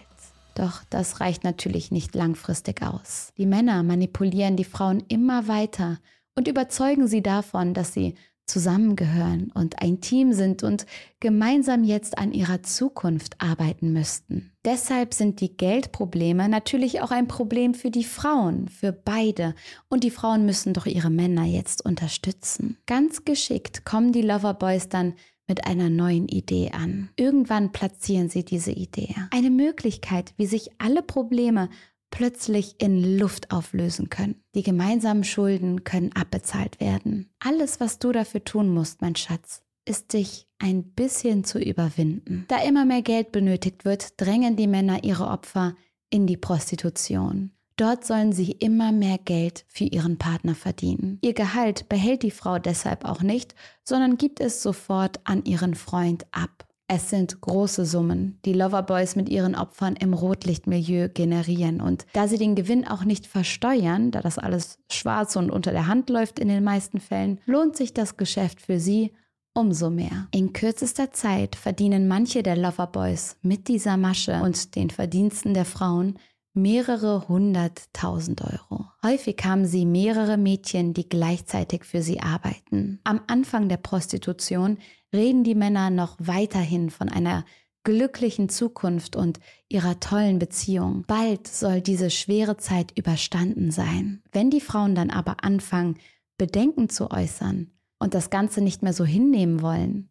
Doch 0.55 0.81
das 0.89 1.19
reicht 1.19 1.43
natürlich 1.43 1.91
nicht 1.91 2.15
langfristig 2.15 2.81
aus. 2.81 3.31
Die 3.37 3.45
Männer 3.45 3.83
manipulieren 3.83 4.55
die 4.55 4.63
Frauen 4.63 5.03
immer 5.07 5.47
weiter 5.47 5.99
und 6.35 6.47
überzeugen 6.47 7.07
sie 7.07 7.21
davon, 7.21 7.75
dass 7.75 7.93
sie 7.93 8.15
zusammengehören 8.47 9.51
und 9.53 9.81
ein 9.81 10.01
Team 10.01 10.33
sind 10.33 10.63
und 10.63 10.85
gemeinsam 11.19 11.83
jetzt 11.83 12.17
an 12.17 12.31
ihrer 12.31 12.63
Zukunft 12.63 13.35
arbeiten 13.39 13.93
müssten. 13.93 14.51
Deshalb 14.65 15.13
sind 15.13 15.41
die 15.41 15.55
Geldprobleme 15.55 16.49
natürlich 16.49 17.01
auch 17.01 17.11
ein 17.11 17.27
Problem 17.27 17.73
für 17.73 17.91
die 17.91 18.03
Frauen, 18.03 18.67
für 18.69 18.91
beide. 18.91 19.53
Und 19.89 20.03
die 20.03 20.11
Frauen 20.11 20.45
müssen 20.45 20.73
doch 20.73 20.85
ihre 20.85 21.09
Männer 21.09 21.45
jetzt 21.45 21.85
unterstützen. 21.85 22.77
Ganz 22.85 23.25
geschickt 23.25 23.85
kommen 23.85 24.11
die 24.11 24.21
Loverboys 24.21 24.89
dann 24.89 25.13
mit 25.47 25.65
einer 25.65 25.89
neuen 25.89 26.27
Idee 26.27 26.71
an. 26.71 27.09
Irgendwann 27.15 27.71
platzieren 27.71 28.29
sie 28.29 28.43
diese 28.43 28.71
Idee. 28.71 29.15
Eine 29.31 29.49
Möglichkeit, 29.49 30.33
wie 30.37 30.45
sich 30.45 30.71
alle 30.77 31.01
Probleme 31.01 31.69
plötzlich 32.09 32.75
in 32.79 33.17
Luft 33.17 33.51
auflösen 33.51 34.09
können. 34.09 34.41
Die 34.55 34.63
gemeinsamen 34.63 35.23
Schulden 35.23 35.83
können 35.83 36.11
abbezahlt 36.13 36.79
werden. 36.79 37.29
Alles, 37.39 37.79
was 37.79 37.99
du 37.99 38.11
dafür 38.11 38.43
tun 38.43 38.69
musst, 38.69 39.01
mein 39.01 39.15
Schatz, 39.15 39.61
ist 39.85 40.13
dich 40.13 40.47
ein 40.59 40.83
bisschen 40.83 41.43
zu 41.43 41.59
überwinden. 41.59 42.45
Da 42.47 42.61
immer 42.63 42.85
mehr 42.85 43.01
Geld 43.01 43.31
benötigt 43.31 43.85
wird, 43.85 44.19
drängen 44.19 44.55
die 44.55 44.67
Männer 44.67 45.03
ihre 45.03 45.27
Opfer 45.27 45.75
in 46.09 46.27
die 46.27 46.37
Prostitution. 46.37 47.51
Dort 47.77 48.05
sollen 48.05 48.33
sie 48.33 48.53
immer 48.53 48.91
mehr 48.91 49.19
Geld 49.19 49.63
für 49.67 49.83
ihren 49.83 50.17
Partner 50.17 50.55
verdienen. 50.55 51.19
Ihr 51.21 51.33
Gehalt 51.33 51.87
behält 51.89 52.23
die 52.23 52.31
Frau 52.31 52.57
deshalb 52.57 53.05
auch 53.05 53.21
nicht, 53.21 53.53
sondern 53.83 54.17
gibt 54.17 54.39
es 54.39 54.63
sofort 54.63 55.19
an 55.25 55.45
ihren 55.45 55.75
Freund 55.75 56.25
ab. 56.31 56.66
Es 56.89 57.09
sind 57.09 57.41
große 57.41 57.85
Summen, 57.85 58.39
die 58.45 58.53
Loverboys 58.53 59.17
mit 59.17 59.27
ihren 59.27 59.55
Opfern 59.55 59.97
im 59.97 60.13
Rotlichtmilieu 60.13 61.09
generieren. 61.09 61.81
Und 61.81 62.05
da 62.13 62.29
sie 62.29 62.37
den 62.37 62.55
Gewinn 62.55 62.87
auch 62.87 63.03
nicht 63.03 63.27
versteuern, 63.27 64.11
da 64.11 64.21
das 64.21 64.39
alles 64.39 64.79
schwarz 64.89 65.35
und 65.35 65.51
unter 65.51 65.71
der 65.71 65.87
Hand 65.87 66.09
läuft 66.09 66.39
in 66.39 66.47
den 66.47 66.63
meisten 66.63 67.01
Fällen, 67.01 67.41
lohnt 67.45 67.75
sich 67.75 67.93
das 67.93 68.15
Geschäft 68.15 68.61
für 68.61 68.79
sie 68.79 69.11
umso 69.53 69.89
mehr. 69.89 70.27
In 70.31 70.53
kürzester 70.53 71.11
Zeit 71.11 71.57
verdienen 71.57 72.07
manche 72.07 72.41
der 72.41 72.55
Loverboys 72.55 73.35
mit 73.41 73.67
dieser 73.67 73.97
Masche 73.97 74.41
und 74.41 74.75
den 74.75 74.89
Verdiensten 74.89 75.53
der 75.53 75.65
Frauen 75.65 76.17
mehrere 76.57 77.27
hunderttausend 77.29 78.41
Euro. 78.41 78.85
Häufig 79.03 79.37
haben 79.45 79.65
sie 79.65 79.85
mehrere 79.85 80.37
Mädchen, 80.37 80.93
die 80.93 81.07
gleichzeitig 81.07 81.85
für 81.85 82.01
sie 82.01 82.19
arbeiten. 82.19 82.99
Am 83.03 83.21
Anfang 83.27 83.69
der 83.69 83.77
Prostitution 83.77 84.77
reden 85.13 85.43
die 85.43 85.55
Männer 85.55 85.89
noch 85.89 86.17
weiterhin 86.19 86.89
von 86.89 87.07
einer 87.07 87.45
glücklichen 87.83 88.49
Zukunft 88.49 89.15
und 89.15 89.39
ihrer 89.69 90.01
tollen 90.01 90.39
Beziehung. 90.39 91.05
Bald 91.07 91.47
soll 91.47 91.79
diese 91.79 92.09
schwere 92.09 92.57
Zeit 92.57 92.91
überstanden 92.97 93.71
sein. 93.71 94.21
Wenn 94.33 94.49
die 94.49 94.59
Frauen 94.59 94.93
dann 94.93 95.09
aber 95.09 95.37
anfangen, 95.41 95.97
Bedenken 96.37 96.89
zu 96.89 97.11
äußern 97.11 97.71
und 97.99 98.13
das 98.13 98.29
Ganze 98.29 98.59
nicht 98.59 98.83
mehr 98.83 98.91
so 98.91 99.05
hinnehmen 99.05 99.61
wollen, 99.61 100.09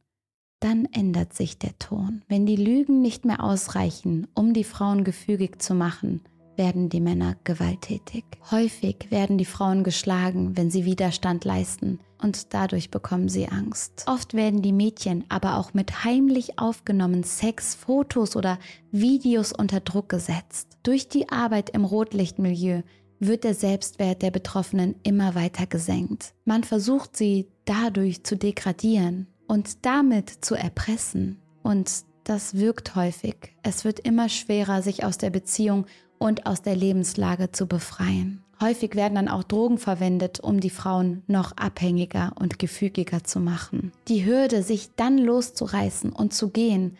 dann 0.60 0.86
ändert 0.86 1.34
sich 1.34 1.58
der 1.58 1.78
Ton. 1.78 2.24
Wenn 2.28 2.46
die 2.46 2.56
Lügen 2.56 3.02
nicht 3.02 3.24
mehr 3.26 3.42
ausreichen, 3.44 4.26
um 4.34 4.54
die 4.54 4.64
Frauen 4.64 5.04
gefügig 5.04 5.60
zu 5.60 5.74
machen, 5.74 6.22
werden 6.56 6.88
die 6.88 7.00
Männer 7.00 7.36
gewalttätig. 7.44 8.24
Häufig 8.50 9.10
werden 9.10 9.38
die 9.38 9.44
Frauen 9.44 9.84
geschlagen, 9.84 10.56
wenn 10.56 10.70
sie 10.70 10.84
Widerstand 10.84 11.44
leisten 11.44 12.00
und 12.20 12.54
dadurch 12.54 12.90
bekommen 12.90 13.28
sie 13.28 13.48
Angst. 13.48 14.04
Oft 14.06 14.34
werden 14.34 14.62
die 14.62 14.72
Mädchen 14.72 15.24
aber 15.28 15.58
auch 15.58 15.74
mit 15.74 16.04
heimlich 16.04 16.58
aufgenommenen 16.58 17.24
Sex, 17.24 17.74
Fotos 17.74 18.36
oder 18.36 18.58
Videos 18.90 19.52
unter 19.52 19.80
Druck 19.80 20.08
gesetzt. 20.08 20.78
Durch 20.82 21.08
die 21.08 21.28
Arbeit 21.28 21.70
im 21.70 21.84
Rotlichtmilieu 21.84 22.82
wird 23.18 23.44
der 23.44 23.54
Selbstwert 23.54 24.22
der 24.22 24.30
Betroffenen 24.30 24.96
immer 25.02 25.34
weiter 25.34 25.66
gesenkt. 25.66 26.34
Man 26.44 26.64
versucht 26.64 27.16
sie 27.16 27.48
dadurch 27.64 28.24
zu 28.24 28.36
degradieren 28.36 29.26
und 29.46 29.84
damit 29.86 30.30
zu 30.44 30.54
erpressen. 30.54 31.40
Und 31.62 32.04
das 32.24 32.54
wirkt 32.54 32.94
häufig. 32.94 33.54
Es 33.62 33.84
wird 33.84 34.00
immer 34.00 34.28
schwerer, 34.28 34.82
sich 34.82 35.04
aus 35.04 35.16
der 35.16 35.30
Beziehung 35.30 35.86
und 36.18 36.46
aus 36.46 36.62
der 36.62 36.76
Lebenslage 36.76 37.52
zu 37.52 37.66
befreien. 37.66 38.42
Häufig 38.60 38.94
werden 38.94 39.16
dann 39.16 39.28
auch 39.28 39.42
Drogen 39.42 39.78
verwendet, 39.78 40.40
um 40.40 40.60
die 40.60 40.70
Frauen 40.70 41.22
noch 41.26 41.52
abhängiger 41.56 42.32
und 42.40 42.58
gefügiger 42.58 43.22
zu 43.22 43.38
machen. 43.38 43.92
Die 44.08 44.24
Hürde, 44.24 44.62
sich 44.62 44.94
dann 44.96 45.18
loszureißen 45.18 46.10
und 46.10 46.32
zu 46.32 46.48
gehen, 46.48 46.96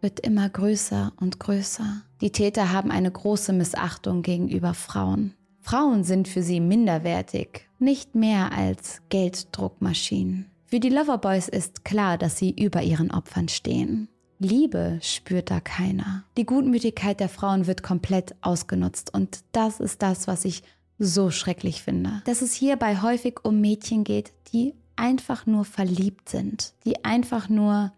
wird 0.00 0.20
immer 0.20 0.48
größer 0.48 1.12
und 1.20 1.40
größer. 1.40 2.02
Die 2.20 2.30
Täter 2.30 2.72
haben 2.72 2.90
eine 2.90 3.10
große 3.10 3.52
Missachtung 3.52 4.22
gegenüber 4.22 4.74
Frauen. 4.74 5.34
Frauen 5.60 6.04
sind 6.04 6.28
für 6.28 6.42
sie 6.42 6.60
minderwertig, 6.60 7.68
nicht 7.78 8.14
mehr 8.14 8.52
als 8.52 9.02
Gelddruckmaschinen. 9.08 10.46
Für 10.66 10.80
die 10.80 10.88
Loverboys 10.88 11.48
ist 11.48 11.84
klar, 11.84 12.16
dass 12.16 12.38
sie 12.38 12.50
über 12.50 12.82
ihren 12.82 13.10
Opfern 13.10 13.48
stehen. 13.48 14.08
Liebe 14.42 14.98
spürt 15.02 15.50
da 15.50 15.60
keiner. 15.60 16.24
Die 16.38 16.46
Gutmütigkeit 16.46 17.20
der 17.20 17.28
Frauen 17.28 17.66
wird 17.66 17.82
komplett 17.82 18.34
ausgenutzt 18.40 19.12
und 19.12 19.40
das 19.52 19.80
ist 19.80 20.00
das, 20.00 20.26
was 20.26 20.46
ich 20.46 20.62
so 20.98 21.30
schrecklich 21.30 21.82
finde. 21.82 22.22
Dass 22.24 22.40
es 22.40 22.54
hierbei 22.54 23.02
häufig 23.02 23.44
um 23.44 23.60
Mädchen 23.60 24.02
geht, 24.02 24.32
die 24.50 24.74
einfach 24.96 25.44
nur 25.44 25.66
verliebt 25.66 26.30
sind, 26.30 26.72
die 26.86 27.04
einfach 27.04 27.50
nur 27.50 27.92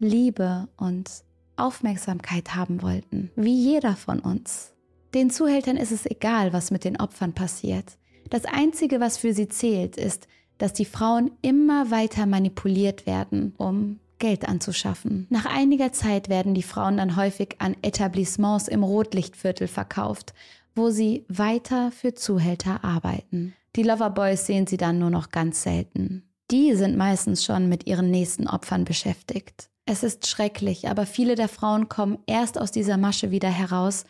Liebe 0.00 0.68
und 0.76 1.08
Aufmerksamkeit 1.56 2.56
haben 2.56 2.82
wollten, 2.82 3.30
wie 3.36 3.54
jeder 3.54 3.94
von 3.94 4.18
uns. 4.18 4.72
Den 5.14 5.30
Zuhältern 5.30 5.76
ist 5.76 5.92
es 5.92 6.06
egal, 6.06 6.52
was 6.52 6.72
mit 6.72 6.82
den 6.82 6.96
Opfern 7.00 7.34
passiert. 7.34 7.98
Das 8.30 8.46
Einzige, 8.46 8.98
was 8.98 9.16
für 9.16 9.32
sie 9.32 9.48
zählt, 9.48 9.96
ist, 9.96 10.26
dass 10.58 10.72
die 10.72 10.86
Frauen 10.86 11.30
immer 11.40 11.92
weiter 11.92 12.26
manipuliert 12.26 13.06
werden, 13.06 13.54
um 13.58 14.00
Geld 14.18 14.48
anzuschaffen. 14.48 15.26
Nach 15.30 15.46
einiger 15.46 15.92
Zeit 15.92 16.28
werden 16.28 16.54
die 16.54 16.62
Frauen 16.62 16.96
dann 16.96 17.16
häufig 17.16 17.56
an 17.58 17.76
Etablissements 17.82 18.68
im 18.68 18.82
Rotlichtviertel 18.82 19.68
verkauft, 19.68 20.34
wo 20.74 20.90
sie 20.90 21.24
weiter 21.28 21.90
für 21.90 22.14
Zuhälter 22.14 22.84
arbeiten. 22.84 23.54
Die 23.76 23.82
Loverboys 23.82 24.46
sehen 24.46 24.66
sie 24.66 24.76
dann 24.76 24.98
nur 24.98 25.10
noch 25.10 25.30
ganz 25.30 25.62
selten. 25.62 26.28
Die 26.50 26.74
sind 26.74 26.96
meistens 26.96 27.44
schon 27.44 27.68
mit 27.68 27.86
ihren 27.86 28.10
nächsten 28.10 28.46
Opfern 28.46 28.84
beschäftigt. 28.84 29.70
Es 29.86 30.02
ist 30.02 30.26
schrecklich, 30.26 30.88
aber 30.88 31.06
viele 31.06 31.34
der 31.34 31.48
Frauen 31.48 31.88
kommen 31.88 32.18
erst 32.26 32.58
aus 32.58 32.70
dieser 32.70 32.96
Masche 32.96 33.30
wieder 33.30 33.50
heraus, 33.50 34.04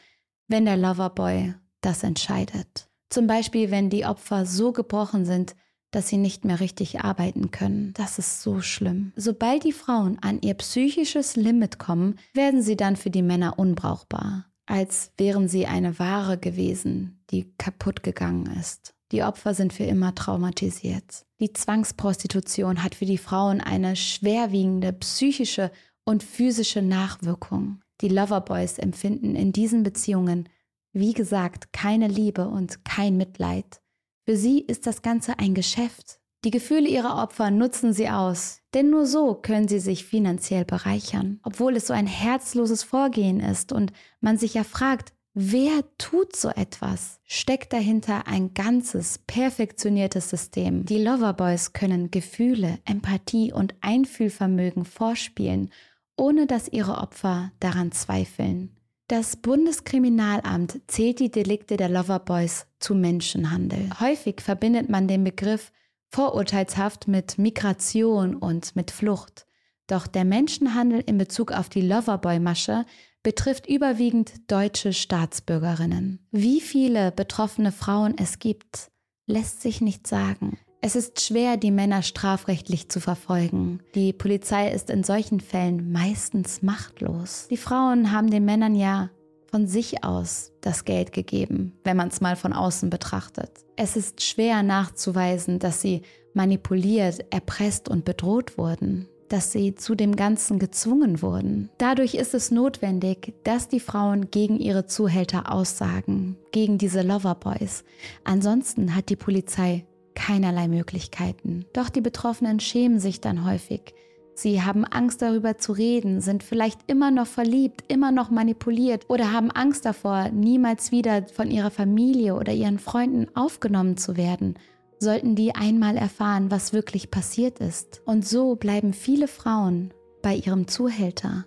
wenn 0.49 0.65
der 0.65 0.77
Loverboy 0.77 1.55
das 1.81 2.03
entscheidet. 2.03 2.89
Zum 3.11 3.27
Beispiel, 3.27 3.71
wenn 3.71 3.91
die 3.91 4.05
Opfer 4.05 4.47
so 4.47 4.73
gebrochen 4.73 5.25
sind, 5.25 5.55
dass 5.95 6.09
sie 6.09 6.17
nicht 6.17 6.45
mehr 6.45 6.61
richtig 6.61 7.01
arbeiten 7.01 7.51
können. 7.51 7.93
Das 7.97 8.19
ist 8.19 8.43
so 8.43 8.61
schlimm. 8.61 9.13
Sobald 9.17 9.65
die 9.65 9.73
Frauen 9.73 10.19
an 10.21 10.41
ihr 10.43 10.55
psychisches 10.55 11.37
Limit 11.37 11.79
kommen, 11.79 12.19
werden 12.33 12.63
sie 12.63 12.77
dann 12.77 12.97
für 12.97 13.11
die 13.11 13.23
Männer 13.23 13.59
unbrauchbar, 13.59 14.47
als 14.67 15.13
wären 15.17 15.49
sie 15.49 15.67
eine 15.67 15.99
Ware 15.99 16.39
gewesen, 16.39 17.23
die 17.31 17.53
kaputt 17.59 18.03
gegangen 18.03 18.47
ist. 18.59 18.95
Die 19.13 19.23
Opfer 19.23 19.55
sind 19.55 19.73
für 19.73 19.85
immer 19.85 20.15
traumatisiert. 20.15 21.25
Die 21.39 21.53
Zwangsprostitution 21.53 22.83
hat 22.83 22.97
für 22.97 23.07
die 23.07 23.19
Frauen 23.19 23.61
eine 23.61 23.95
schwerwiegende 23.95 24.93
psychische 24.93 25.71
und 26.05 26.25
physische 26.25 26.83
Nachwirkung. 26.83 27.81
Die 28.01 28.09
Loverboys 28.09 28.79
empfinden 28.79 29.37
in 29.37 29.53
diesen 29.53 29.85
Beziehungen, 29.85 30.49
wie 30.93 31.13
gesagt, 31.13 31.73
keine 31.73 32.09
Liebe 32.09 32.49
und 32.49 32.85
kein 32.85 33.17
Mitleid. 33.17 33.81
Für 34.27 34.37
sie 34.37 34.61
ist 34.61 34.87
das 34.87 35.03
Ganze 35.03 35.39
ein 35.39 35.55
Geschäft. 35.55 36.19
Die 36.45 36.51
Gefühle 36.51 36.89
ihrer 36.89 37.23
Opfer 37.23 37.51
nutzen 37.51 37.93
sie 37.93 38.09
aus, 38.09 38.61
denn 38.75 38.91
nur 38.91 39.07
so 39.07 39.35
können 39.35 39.69
sie 39.69 39.81
sich 39.81 40.05
finanziell 40.05 40.65
bereichern. 40.65 41.41
Obwohl 41.43 41.77
es 41.77 41.87
so 41.87 41.95
ein 41.95 42.07
herzloses 42.07 42.83
Vorgehen 42.83 43.41
ist 43.41 43.73
und 43.73 43.93
man 44.21 44.37
sich 44.37 44.55
ja 44.55 44.65
fragt, 44.65 45.15
wer 45.35 45.85
tut 45.99 46.37
so 46.37 46.49
etwas, 46.49 47.21
steckt 47.25 47.73
dahinter 47.73 48.27
ein 48.27 48.53
ganzes, 48.55 49.19
perfektioniertes 49.27 50.31
System. 50.31 50.85
Die 50.85 51.03
Loverboys 51.03 51.73
können 51.73 52.11
Gefühle, 52.11 52.79
Empathie 52.85 53.53
und 53.53 53.75
Einfühlvermögen 53.81 54.85
vorspielen, 54.85 55.71
ohne 56.17 56.47
dass 56.47 56.69
ihre 56.69 56.99
Opfer 56.99 57.53
daran 57.61 57.93
zweifeln. 57.93 58.77
Das 59.09 59.37
Bundeskriminalamt 59.37 60.81
zählt 60.87 61.21
die 61.21 61.31
Delikte 61.31 61.77
der 61.77 61.91
Loverboys 61.91 62.67
zu 62.79 62.95
Menschenhandel. 62.95 63.91
Häufig 64.01 64.41
verbindet 64.41 64.89
man 64.89 65.09
den 65.09 65.25
Begriff 65.25 65.73
vorurteilshaft 66.11 67.07
mit 67.07 67.37
Migration 67.37 68.35
und 68.35 68.75
mit 68.77 68.91
Flucht. 68.91 69.47
Doch 69.89 70.07
der 70.07 70.25
Menschenhandel 70.25 71.01
in 71.01 71.19
Bezug 71.19 71.53
auf 71.53 71.69
die 71.69 71.83
Loverboy-Masche 71.83 72.87
betrifft 73.23 73.69
überwiegend 73.69 74.51
deutsche 74.51 74.95
Staatsbürgerinnen. 74.95 76.27
Wie 76.31 76.63
viele 76.63 77.13
betroffene 77.13 77.73
Frauen 77.73 78.15
es 78.17 78.39
gibt, 78.39 78.91
lässt 79.27 79.61
sich 79.61 79.83
nicht 79.83 80.07
sagen. 80.07 80.59
Es 80.87 80.97
ist 80.97 81.23
schwer, 81.23 81.57
die 81.57 81.71
Männer 81.71 82.03
strafrechtlich 82.03 82.91
zu 82.91 83.01
verfolgen. 83.01 83.81
Die 83.95 84.13
Polizei 84.13 84.71
ist 84.71 84.91
in 84.91 85.03
solchen 85.03 85.41
Fällen 85.41 85.93
meistens 85.93 86.61
machtlos. 86.61 87.47
Die 87.49 87.57
Frauen 87.57 88.13
haben 88.13 88.29
den 88.29 88.45
Männern 88.45 88.75
ja 88.75 89.09
von 89.51 89.67
sich 89.67 90.05
aus 90.05 90.53
das 90.61 90.85
Geld 90.85 91.15
gegeben, 91.15 91.73
wenn 91.85 91.97
man 91.97 92.09
es 92.09 92.21
mal 92.21 92.37
von 92.37 92.53
außen 92.53 92.91
betrachtet. 92.91 93.65
Es 93.77 93.97
ist 93.97 94.23
schwer 94.23 94.63
nachzuweisen, 94.63 95.59
dass 95.59 95.81
sie 95.81 96.03
manipuliert, 96.35 97.25
erpresst 97.33 97.89
und 97.89 98.05
bedroht 98.05 98.59
wurden, 98.59 99.09
dass 99.31 99.53
sie 99.53 99.75
zu 99.75 99.95
dem 99.95 100.15
Ganzen 100.15 100.59
gezwungen 100.59 101.23
wurden. 101.23 101.71
Dadurch 101.79 102.15
ist 102.15 102.35
es 102.35 102.51
notwendig, 102.51 103.33
dass 103.43 103.69
die 103.69 103.81
Frauen 103.81 104.31
gegen 104.31 104.61
ihre 104.61 104.85
Zuhälter 104.85 105.51
aussagen, 105.51 106.37
gegen 106.53 106.77
diese 106.77 107.01
Loverboys. 107.01 107.85
Ansonsten 108.23 108.95
hat 108.95 109.09
die 109.09 109.17
Polizei 109.17 109.87
keinerlei 110.15 110.69
Möglichkeiten. 110.69 111.67
Doch 111.73 111.89
die 111.89 112.01
Betroffenen 112.01 112.61
schämen 112.61 113.01
sich 113.01 113.21
dann 113.21 113.45
häufig. 113.45 113.95
Sie 114.37 114.63
haben 114.63 114.85
Angst 114.85 115.23
darüber 115.23 115.59
zu 115.59 115.73
reden, 115.73 116.21
sind 116.21 116.43
vielleicht 116.43 116.81
immer 116.89 117.13
noch 117.13 117.27
verliebt, 117.27 117.85
immer 117.87 118.11
noch 118.11 118.31
manipuliert 118.31 119.05
oder 119.09 119.33
haben 119.33 119.53
Angst 119.53 119.85
davor, 119.85 120.31
niemals 120.31 120.91
wieder 120.91 121.27
von 121.29 121.51
ihrer 121.51 121.71
Familie 121.71 122.35
oder 122.35 122.53
ihren 122.53 122.81
Freunden 122.81 123.29
aufgenommen 123.37 123.97
zu 123.97 124.17
werden, 124.17 124.59
sollten 124.99 125.37
die 125.37 125.55
einmal 125.55 125.97
erfahren, 125.97 126.51
was 126.51 126.73
wirklich 126.73 127.13
passiert 127.13 127.61
ist. 127.61 128.03
Und 128.07 128.27
so 128.27 128.57
bleiben 128.57 128.93
viele 128.93 129.29
Frauen 129.29 129.95
bei 130.21 130.35
ihrem 130.35 130.67
Zuhälter 130.67 131.47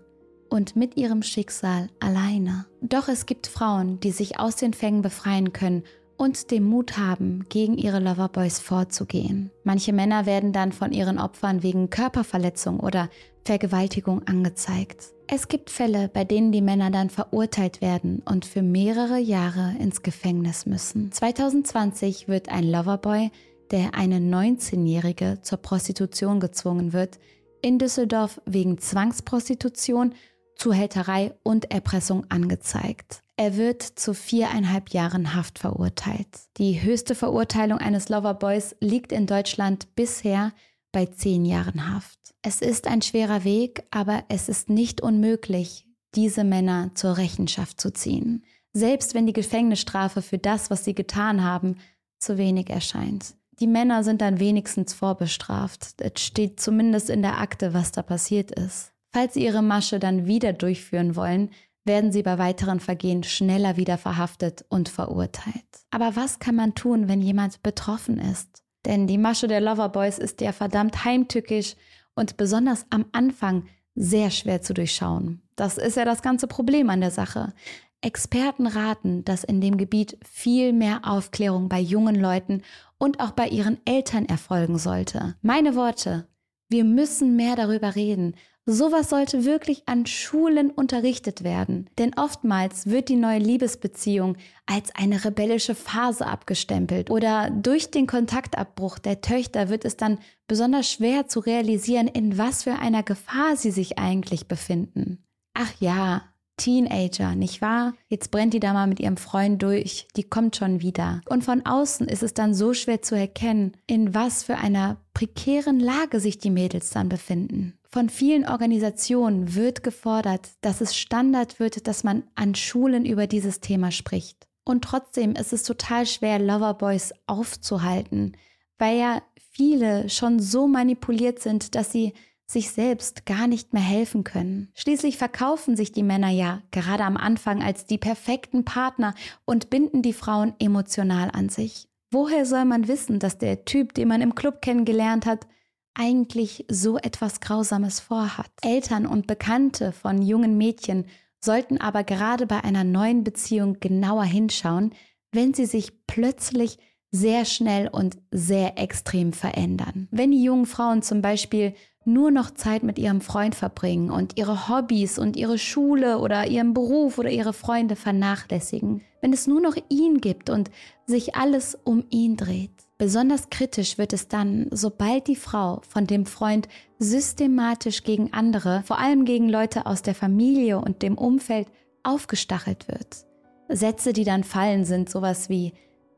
und 0.50 0.78
mit 0.78 0.96
ihrem 0.96 1.24
Schicksal 1.24 1.90
alleine. 2.00 2.68
Doch 2.82 3.10
es 3.10 3.26
gibt 3.26 3.48
Frauen, 3.48 4.00
die 4.00 4.12
sich 4.12 4.40
aus 4.40 4.56
den 4.56 4.74
Fängen 4.74 5.02
befreien 5.02 5.52
können 5.52 5.84
und 6.18 6.52
den 6.52 6.64
Mut 6.64 6.98
haben, 6.98 7.46
gegen 7.50 7.78
ihre 7.78 8.00
Loverboys 8.00 8.60
vorzugehen. 8.60 9.52
Manche 9.64 9.94
Männer 9.94 10.26
werden 10.26 10.52
dann 10.52 10.72
von 10.72 10.92
ihren 10.92 11.20
Opfern 11.20 11.64
wegen 11.64 11.90
Körperverletzung 11.90 12.80
oder 12.80 13.10
Vergewaltigung 13.44 14.28
angezeigt. 14.28 15.14
Es 15.28 15.48
gibt 15.48 15.70
Fälle, 15.70 16.10
bei 16.10 16.24
denen 16.24 16.52
die 16.52 16.62
Männer 16.62 16.90
dann 16.90 17.10
verurteilt 17.10 17.82
werden 17.82 18.22
und 18.26 18.46
für 18.46 18.62
mehrere 18.62 19.20
Jahre 19.20 19.76
ins 19.80 20.02
Gefängnis 20.02 20.66
müssen. 20.66 21.12
2020 21.12 22.28
wird 22.28 22.50
ein 22.50 22.70
Loverboy, 22.70 23.30
der 23.72 23.94
eine 23.94 24.20
19-Jährige 24.20 25.40
zur 25.42 25.60
Prostitution 25.60 26.40
gezwungen 26.40 26.94
wird, 26.94 27.20
in 27.62 27.80
Düsseldorf 27.80 28.42
wegen 28.46 28.78
Zwangsprostitution, 28.78 30.14
Zuhälterei 30.56 31.34
und 31.44 31.72
Erpressung 31.72 32.26
angezeigt. 32.30 33.22
Er 33.40 33.56
wird 33.56 33.84
zu 33.84 34.16
viereinhalb 34.16 34.90
Jahren 34.90 35.36
Haft 35.36 35.60
verurteilt. 35.60 36.28
Die 36.58 36.82
höchste 36.82 37.14
Verurteilung 37.14 37.78
eines 37.78 38.10
Loverboys 38.10 38.76
liegt 38.80 39.12
in 39.12 39.28
Deutschland 39.28 39.96
bisher 39.96 40.54
bei 40.92 41.06
zehn 41.06 41.46
Jahren 41.46 41.94
Haft. 41.94 42.18
Es 42.42 42.62
ist 42.62 42.88
ein 42.88 43.04
schwerer 43.04 43.44
Weg, 43.44 43.84
aber 43.92 44.24
es 44.30 44.50
ist 44.50 44.70
nicht 44.70 45.02
unmöglich, 45.02 45.86
diese 46.16 46.44
Männer 46.44 46.90
zur 46.96 47.18
Rechenschaft 47.18 47.80
zu 47.80 47.94
ziehen. 47.94 48.44
Selbst 48.74 49.14
wenn 49.14 49.28
die 49.28 49.34
Gefängnisstrafe 49.34 50.24
für 50.24 50.40
das, 50.40 50.72
was 50.72 50.84
sie 50.84 50.96
getan 50.96 51.44
haben, 51.44 51.78
zu 52.20 52.40
wenig 52.40 52.72
erscheint. 52.72 53.36
Die 53.60 53.68
Männer 53.68 54.04
sind 54.04 54.22
dann 54.22 54.40
wenigstens 54.40 54.94
vorbestraft. 54.94 55.96
Es 56.00 56.22
steht 56.22 56.60
zumindest 56.60 57.12
in 57.12 57.22
der 57.22 57.38
Akte, 57.38 57.76
was 57.76 57.92
da 57.92 58.02
passiert 58.02 58.50
ist. 58.52 58.94
Falls 59.14 59.36
sie 59.36 59.44
ihre 59.44 59.62
Masche 59.62 60.00
dann 60.00 60.26
wieder 60.26 60.54
durchführen 60.54 61.16
wollen, 61.16 61.52
werden 61.88 62.12
sie 62.12 62.24
bei 62.24 62.38
weiteren 62.38 62.80
Vergehen 62.80 63.24
schneller 63.24 63.78
wieder 63.78 63.98
verhaftet 63.98 64.66
und 64.70 64.90
verurteilt. 64.90 65.66
Aber 65.92 66.16
was 66.16 66.40
kann 66.40 66.56
man 66.56 66.76
tun, 66.76 67.08
wenn 67.08 67.22
jemand 67.22 67.64
betroffen 67.64 68.20
ist? 68.20 68.64
Denn 68.86 69.08
die 69.08 69.18
Masche 69.18 69.48
der 69.48 69.62
Loverboys 69.62 70.18
ist 70.18 70.42
ja 70.42 70.52
verdammt 70.52 71.04
heimtückisch 71.04 71.76
und 72.16 72.38
besonders 72.38 72.86
am 72.90 73.06
Anfang 73.12 73.66
sehr 73.96 74.32
schwer 74.32 74.62
zu 74.62 74.74
durchschauen. 74.74 75.42
Das 75.56 75.78
ist 75.78 75.98
ja 75.98 76.06
das 76.06 76.22
ganze 76.22 76.48
Problem 76.48 76.90
an 76.90 77.02
der 77.02 77.12
Sache. 77.12 77.54
Experten 78.02 78.68
raten, 78.68 79.26
dass 79.26 79.44
in 79.44 79.60
dem 79.60 79.78
Gebiet 79.78 80.18
viel 80.24 80.72
mehr 80.72 81.02
Aufklärung 81.04 81.68
bei 81.68 81.80
jungen 81.80 82.16
Leuten 82.16 82.62
und 83.00 83.20
auch 83.20 83.32
bei 83.32 83.48
ihren 83.48 83.80
Eltern 83.86 84.26
erfolgen 84.26 84.78
sollte. 84.78 85.36
Meine 85.42 85.76
Worte, 85.76 86.28
wir 86.70 86.84
müssen 86.84 87.36
mehr 87.36 87.56
darüber 87.56 87.96
reden 87.96 88.36
Sowas 88.70 89.10
sollte 89.10 89.46
wirklich 89.46 89.84
an 89.86 90.06
Schulen 90.06 90.72
unterrichtet 90.72 91.46
werden, 91.46 91.90
denn 91.98 92.14
oftmals 92.18 92.86
wird 92.88 93.08
die 93.08 93.16
neue 93.16 93.40
Liebesbeziehung 93.40 94.36
als 94.66 94.94
eine 94.94 95.24
rebellische 95.24 95.74
Phase 95.74 96.28
abgestempelt 96.28 97.10
oder 97.10 97.50
durch 97.50 97.92
den 97.92 98.08
Kontaktabbruch 98.08 99.00
der 99.00 99.22
Töchter 99.22 99.70
wird 99.70 99.86
es 99.86 99.96
dann 99.96 100.20
besonders 100.50 100.92
schwer 100.92 101.30
zu 101.30 101.40
realisieren, 101.40 102.10
in 102.10 102.38
was 102.38 102.64
für 102.64 102.74
einer 102.74 103.04
Gefahr 103.04 103.56
sie 103.56 103.72
sich 103.72 104.00
eigentlich 104.00 104.50
befinden. 104.50 105.24
Ach 105.54 105.72
ja, 105.80 106.24
Teenager, 106.58 107.36
nicht 107.36 107.62
wahr? 107.62 107.94
Jetzt 108.10 108.32
brennt 108.32 108.54
die 108.54 108.60
da 108.60 108.74
mal 108.74 108.88
mit 108.88 109.00
ihrem 109.00 109.18
Freund 109.18 109.62
durch, 109.62 110.08
die 110.16 110.24
kommt 110.24 110.56
schon 110.56 110.82
wieder. 110.82 111.22
Und 111.30 111.44
von 111.44 111.66
außen 111.66 112.08
ist 112.08 112.24
es 112.24 112.34
dann 112.34 112.54
so 112.54 112.74
schwer 112.74 113.02
zu 113.02 113.16
erkennen, 113.16 113.78
in 113.86 114.14
was 114.14 114.44
für 114.44 114.58
einer 114.58 114.98
prekären 115.14 115.80
Lage 115.80 116.20
sich 116.20 116.40
die 116.40 116.50
Mädels 116.50 116.90
dann 116.90 117.10
befinden. 117.10 117.78
Von 117.90 118.10
vielen 118.10 118.48
Organisationen 118.48 119.56
wird 119.56 119.84
gefordert, 119.84 120.50
dass 120.62 120.82
es 120.82 120.96
Standard 120.96 121.60
wird, 121.60 121.88
dass 121.88 122.04
man 122.04 122.24
an 122.36 122.54
Schulen 122.54 123.06
über 123.06 123.28
dieses 123.28 123.62
Thema 123.62 123.92
spricht. 123.92 124.48
Und 124.66 124.84
trotzdem 124.84 125.32
ist 125.34 125.54
es 125.54 125.64
total 125.64 126.06
schwer, 126.06 126.40
Loverboys 126.40 127.14
aufzuhalten, 127.26 128.36
weil 128.78 129.00
ja 129.00 129.22
viele 129.52 130.10
schon 130.10 130.40
so 130.40 130.68
manipuliert 130.68 131.40
sind, 131.40 131.74
dass 131.76 131.92
sie 131.92 132.14
sich 132.50 132.72
selbst 132.72 133.26
gar 133.26 133.48
nicht 133.48 133.74
mehr 133.74 133.84
helfen 133.84 134.24
können. 134.24 134.70
Schließlich 134.74 135.18
verkaufen 135.18 135.76
sich 135.76 135.92
die 135.92 136.04
Männer 136.04 136.30
ja 136.30 136.62
gerade 136.72 137.04
am 137.04 137.18
Anfang 137.18 137.62
als 137.62 137.86
die 137.86 137.98
perfekten 137.98 138.64
Partner 138.64 139.14
und 139.46 139.70
binden 139.70 140.02
die 140.02 140.14
Frauen 140.14 140.54
emotional 140.60 141.30
an 141.32 141.50
sich. 141.50 141.90
Woher 142.10 142.46
soll 142.46 142.64
man 142.64 142.88
wissen, 142.88 143.20
dass 143.20 143.38
der 143.38 143.66
Typ, 143.66 143.94
den 143.94 144.08
man 144.08 144.22
im 144.22 144.34
Club 144.34 144.62
kennengelernt 144.62 145.26
hat, 145.26 145.46
eigentlich 145.94 146.66
so 146.70 146.98
etwas 146.98 147.42
Grausames 147.42 148.00
vorhat. 148.00 148.52
Eltern 148.62 149.06
und 149.06 149.28
Bekannte 149.28 149.92
von 149.92 150.22
jungen 150.22 150.58
Mädchen 150.58 151.06
sollten 151.40 151.80
aber 151.80 152.04
gerade 152.04 152.48
bei 152.48 152.64
einer 152.64 152.84
neuen 152.84 153.24
Beziehung 153.24 153.80
genauer 153.80 154.24
hinschauen, 154.24 154.94
wenn 155.32 155.54
sie 155.54 155.66
sich 155.66 156.06
plötzlich 156.08 156.78
sehr 157.12 157.46
schnell 157.46 157.88
und 157.88 158.18
sehr 158.32 158.78
extrem 158.78 159.34
verändern. 159.34 160.08
Wenn 160.12 160.32
die 160.32 160.44
jungen 160.44 160.66
Frauen 160.66 161.02
zum 161.02 161.22
Beispiel 161.22 161.74
nur 162.08 162.32
noch 162.32 162.52
Zeit 162.52 162.84
mit 162.84 162.98
ihrem 162.98 163.22
Freund 163.22 163.54
verbringen 163.54 164.10
und 164.10 164.38
ihre 164.38 164.70
Hobbys 164.70 165.20
und 165.20 165.36
ihre 165.36 165.58
Schule 165.58 166.20
oder 166.20 166.48
ihren 166.48 166.74
Beruf 166.74 167.18
oder 167.18 167.30
ihre 167.30 167.54
Freunde 167.54 167.96
vernachlässigen, 167.96 169.02
wenn 169.22 169.34
es 169.34 169.46
nur 169.46 169.62
noch 169.62 169.76
ihn 169.90 170.22
gibt 170.22 170.50
und 170.50 170.72
sich 171.06 171.36
alles 171.36 171.78
um 171.84 172.06
ihn 172.10 172.38
dreht. 172.38 172.72
Besonders 172.98 173.50
kritisch 173.52 173.98
wird 174.00 174.14
es 174.14 174.28
dann, 174.28 174.68
sobald 174.72 175.28
die 175.28 175.36
Frau 175.36 175.82
von 175.88 176.08
dem 176.08 176.26
Freund 176.26 176.68
systematisch 176.98 178.04
gegen 178.04 178.34
andere, 178.34 178.82
vor 178.86 178.98
allem 178.98 179.26
gegen 179.26 179.50
Leute 179.50 179.86
aus 179.86 180.02
der 180.02 180.16
Familie 180.16 180.80
und 180.80 181.04
dem 181.04 181.18
Umfeld, 181.18 181.68
aufgestachelt 182.02 182.88
wird. 182.88 183.26
Sätze, 183.70 184.14
die 184.14 184.24
dann 184.24 184.44
fallen, 184.44 184.86
sind 184.86 185.10
sowas 185.10 185.50
wie, 185.50 185.74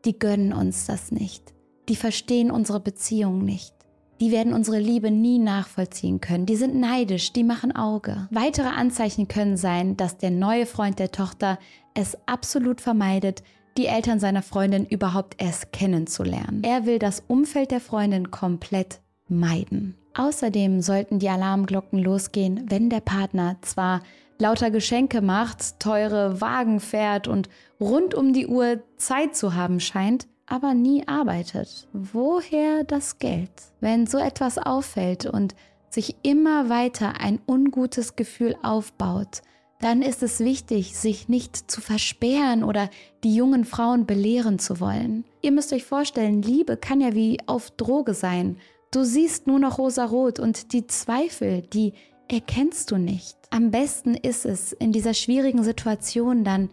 die 0.06 0.18
gönnen 0.18 0.54
uns 0.54 0.86
das 0.86 1.12
nicht, 1.12 1.54
die 1.90 1.96
verstehen 1.96 2.52
unsere 2.52 2.80
Beziehung 2.80 3.44
nicht, 3.44 3.74
die 4.20 4.32
werden 4.32 4.54
unsere 4.54 4.80
Liebe 4.80 5.12
nie 5.12 5.40
nachvollziehen 5.40 6.22
können, 6.22 6.46
die 6.46 6.56
sind 6.56 6.76
neidisch, 6.76 7.34
die 7.34 7.44
machen 7.44 7.76
Auge. 7.76 8.28
Weitere 8.32 8.68
Anzeichen 8.68 9.28
können 9.28 9.58
sein, 9.58 9.98
dass 9.98 10.18
der 10.18 10.32
neue 10.32 10.66
Freund 10.66 11.00
der 11.00 11.12
Tochter 11.12 11.58
es 11.94 12.18
absolut 12.26 12.82
vermeidet, 12.82 13.44
die 13.78 13.86
Eltern 13.86 14.20
seiner 14.20 14.42
Freundin 14.42 14.86
überhaupt 14.86 15.42
erst 15.42 15.72
kennenzulernen. 15.72 16.64
Er 16.64 16.86
will 16.86 17.00
das 17.00 17.24
Umfeld 17.28 17.72
der 17.72 17.80
Freundin 17.80 18.30
komplett 18.32 19.00
meiden. 19.28 19.96
Außerdem 20.16 20.82
sollten 20.82 21.20
die 21.20 21.30
Alarmglocken 21.30 22.00
losgehen, 22.00 22.66
wenn 22.68 22.90
der 22.90 23.00
Partner 23.00 23.58
zwar 23.62 24.02
lauter 24.38 24.72
Geschenke 24.72 25.22
macht, 25.22 25.80
teure 25.80 26.42
Wagen 26.42 26.80
fährt 26.80 27.28
und 27.28 27.50
rund 27.80 28.16
um 28.16 28.34
die 28.34 28.48
Uhr 28.48 28.80
Zeit 28.98 29.36
zu 29.36 29.54
haben 29.54 29.80
scheint, 29.80 30.28
aber 30.50 30.74
nie 30.74 31.08
arbeitet. 31.08 31.88
Woher 31.94 32.84
das 32.84 33.20
Geld? 33.20 33.52
Wenn 33.80 34.08
so 34.08 34.18
etwas 34.18 34.58
auffällt 34.58 35.26
und 35.26 35.56
sich 35.90 36.16
immer 36.24 36.70
weiter 36.70 37.20
ein 37.20 37.40
ungutes 37.48 38.16
Gefühl 38.16 38.56
aufbaut, 38.62 39.42
dann 39.80 40.02
ist 40.02 40.24
es 40.24 40.42
wichtig, 40.42 40.98
sich 40.98 41.30
nicht 41.30 41.72
zu 41.72 41.80
versperren 41.80 42.64
oder 42.64 42.90
die 43.24 43.34
jungen 43.34 43.64
Frauen 43.64 44.06
belehren 44.06 44.60
zu 44.60 44.80
wollen. 44.80 45.24
Ihr 45.42 45.52
müsst 45.52 45.72
euch 45.72 45.86
vorstellen, 45.86 46.42
Liebe 46.42 46.76
kann 46.76 47.00
ja 47.00 47.14
wie 47.14 47.38
auf 47.46 47.72
Droge 47.72 48.14
sein. 48.14 48.58
Du 48.92 49.04
siehst 49.04 49.48
nur 49.48 49.60
noch 49.60 49.78
rosarot 49.78 50.40
und 50.40 50.74
die 50.74 50.86
Zweifel, 50.88 51.62
die 51.62 51.94
erkennst 52.28 52.92
du 52.92 52.98
nicht. 52.98 53.38
Am 53.52 53.72
besten 53.72 54.16
ist 54.16 54.46
es, 54.46 54.74
in 54.74 54.92
dieser 54.92 55.14
schwierigen 55.14 55.64
Situation 55.64 56.44
dann 56.44 56.70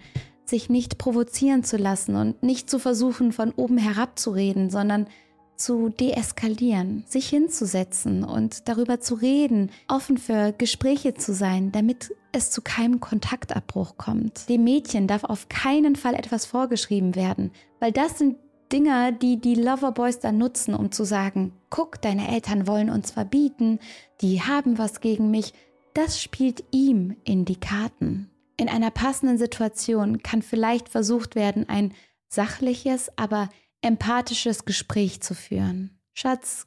sich 0.49 0.71
nicht 0.71 0.99
provozieren 0.99 1.65
zu 1.65 1.77
lassen 1.77 2.17
und 2.17 2.43
nicht 2.43 2.71
zu 2.71 2.79
versuchen, 2.79 3.33
von 3.33 3.53
oben 3.53 3.79
herab 3.79 4.19
zu 4.19 4.31
reden, 4.31 4.71
sondern 4.71 5.07
zu 5.57 5.89
deeskalieren, 5.89 7.05
sich 7.09 7.29
hinzusetzen 7.29 8.25
und 8.25 8.69
darüber 8.69 9.01
zu 9.01 9.15
reden, 9.15 9.71
offen 9.89 10.19
für 10.19 10.53
Gespräche 10.53 11.15
zu 11.15 11.33
sein, 11.35 11.73
damit 11.73 12.15
es 12.33 12.51
zu 12.51 12.61
keinem 12.61 13.01
Kontaktabbruch 13.01 13.97
kommt. 13.97 14.49
Dem 14.49 14.65
Mädchen 14.65 15.07
darf 15.07 15.25
auf 15.25 15.49
keinen 15.49 15.97
Fall 15.97 16.15
etwas 16.15 16.45
vorgeschrieben 16.45 17.15
werden, 17.15 17.53
weil 17.81 17.93
das 17.93 18.19
sind 18.19 18.37
Dinger, 18.73 19.13
die 19.13 19.41
die 19.41 19.55
Loverboys 19.55 20.19
dann 20.19 20.39
nutzen, 20.39 20.75
um 20.75 20.91
zu 20.91 21.05
sagen, 21.05 21.53
guck, 21.71 22.03
deine 22.03 22.29
Eltern 22.29 22.67
wollen 22.67 22.91
uns 22.91 23.13
verbieten, 23.13 23.79
die 24.21 24.43
haben 24.43 24.77
was 24.77 25.01
gegen 25.01 25.31
mich. 25.31 25.55
Das 25.95 26.21
spielt 26.21 26.65
ihm 26.73 27.17
in 27.25 27.45
die 27.45 27.61
Karten. 27.61 28.29
In 28.57 28.69
einer 28.69 28.91
passenden 28.91 29.39
Situation 29.39 30.23
kann 30.23 30.43
vielleicht 30.43 30.89
versucht 30.89 31.35
werden, 31.35 31.69
ein 31.69 31.93
sachliches, 32.29 33.11
aber 33.17 33.51
empathisches 33.83 34.65
Gespräch 34.65 35.21
zu 35.21 35.35
führen. 35.35 35.99
Schatz, 36.15 36.67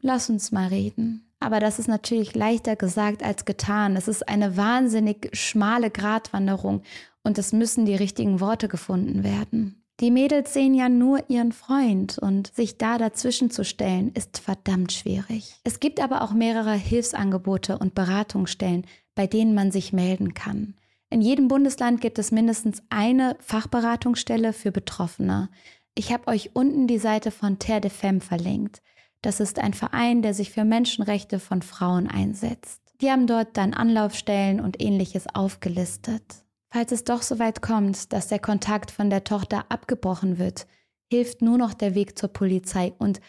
lass 0.00 0.30
uns 0.30 0.52
mal 0.52 0.68
reden. 0.68 1.24
Aber 1.40 1.60
das 1.60 1.78
ist 1.78 1.88
natürlich 1.88 2.34
leichter 2.34 2.74
gesagt 2.74 3.22
als 3.22 3.44
getan. 3.44 3.94
Es 3.96 4.08
ist 4.08 4.28
eine 4.28 4.56
wahnsinnig 4.56 5.30
schmale 5.34 5.90
Gratwanderung 5.90 6.82
und 7.22 7.38
es 7.38 7.52
müssen 7.52 7.84
die 7.86 7.94
richtigen 7.94 8.40
Worte 8.40 8.68
gefunden 8.68 9.22
werden. 9.22 9.84
Die 10.00 10.10
Mädels 10.10 10.52
sehen 10.54 10.74
ja 10.74 10.88
nur 10.88 11.28
ihren 11.28 11.52
Freund 11.52 12.18
und 12.18 12.54
sich 12.54 12.78
da 12.78 12.98
dazwischen 12.98 13.50
zu 13.50 13.64
stellen, 13.64 14.12
ist 14.14 14.38
verdammt 14.38 14.92
schwierig. 14.92 15.56
Es 15.64 15.80
gibt 15.80 16.00
aber 16.00 16.22
auch 16.22 16.32
mehrere 16.32 16.74
Hilfsangebote 16.74 17.78
und 17.78 17.94
Beratungsstellen, 17.94 18.86
bei 19.16 19.26
denen 19.26 19.54
man 19.54 19.72
sich 19.72 19.92
melden 19.92 20.34
kann. 20.34 20.74
In 21.10 21.22
jedem 21.22 21.48
Bundesland 21.48 22.00
gibt 22.00 22.18
es 22.18 22.32
mindestens 22.32 22.82
eine 22.90 23.36
Fachberatungsstelle 23.40 24.52
für 24.52 24.72
Betroffene. 24.72 25.48
Ich 25.94 26.12
habe 26.12 26.28
euch 26.28 26.50
unten 26.54 26.86
die 26.86 26.98
Seite 26.98 27.30
von 27.30 27.58
Terre 27.58 27.80
de 27.80 27.90
Femme 27.90 28.20
verlinkt. 28.20 28.82
Das 29.22 29.40
ist 29.40 29.58
ein 29.58 29.74
Verein, 29.74 30.22
der 30.22 30.34
sich 30.34 30.50
für 30.50 30.64
Menschenrechte 30.64 31.40
von 31.40 31.62
Frauen 31.62 32.08
einsetzt. 32.08 32.82
Die 33.00 33.10
haben 33.10 33.26
dort 33.26 33.56
dann 33.56 33.74
Anlaufstellen 33.74 34.60
und 34.60 34.82
ähnliches 34.82 35.26
aufgelistet. 35.34 36.44
Falls 36.70 36.92
es 36.92 37.04
doch 37.04 37.22
so 37.22 37.38
weit 37.38 37.62
kommt, 37.62 38.12
dass 38.12 38.28
der 38.28 38.38
Kontakt 38.38 38.90
von 38.90 39.08
der 39.08 39.24
Tochter 39.24 39.64
abgebrochen 39.70 40.38
wird, 40.38 40.66
hilft 41.10 41.40
nur 41.40 41.56
noch 41.56 41.72
der 41.72 41.94
Weg 41.94 42.18
zur 42.18 42.28
Polizei 42.28 42.92
und 42.98 43.20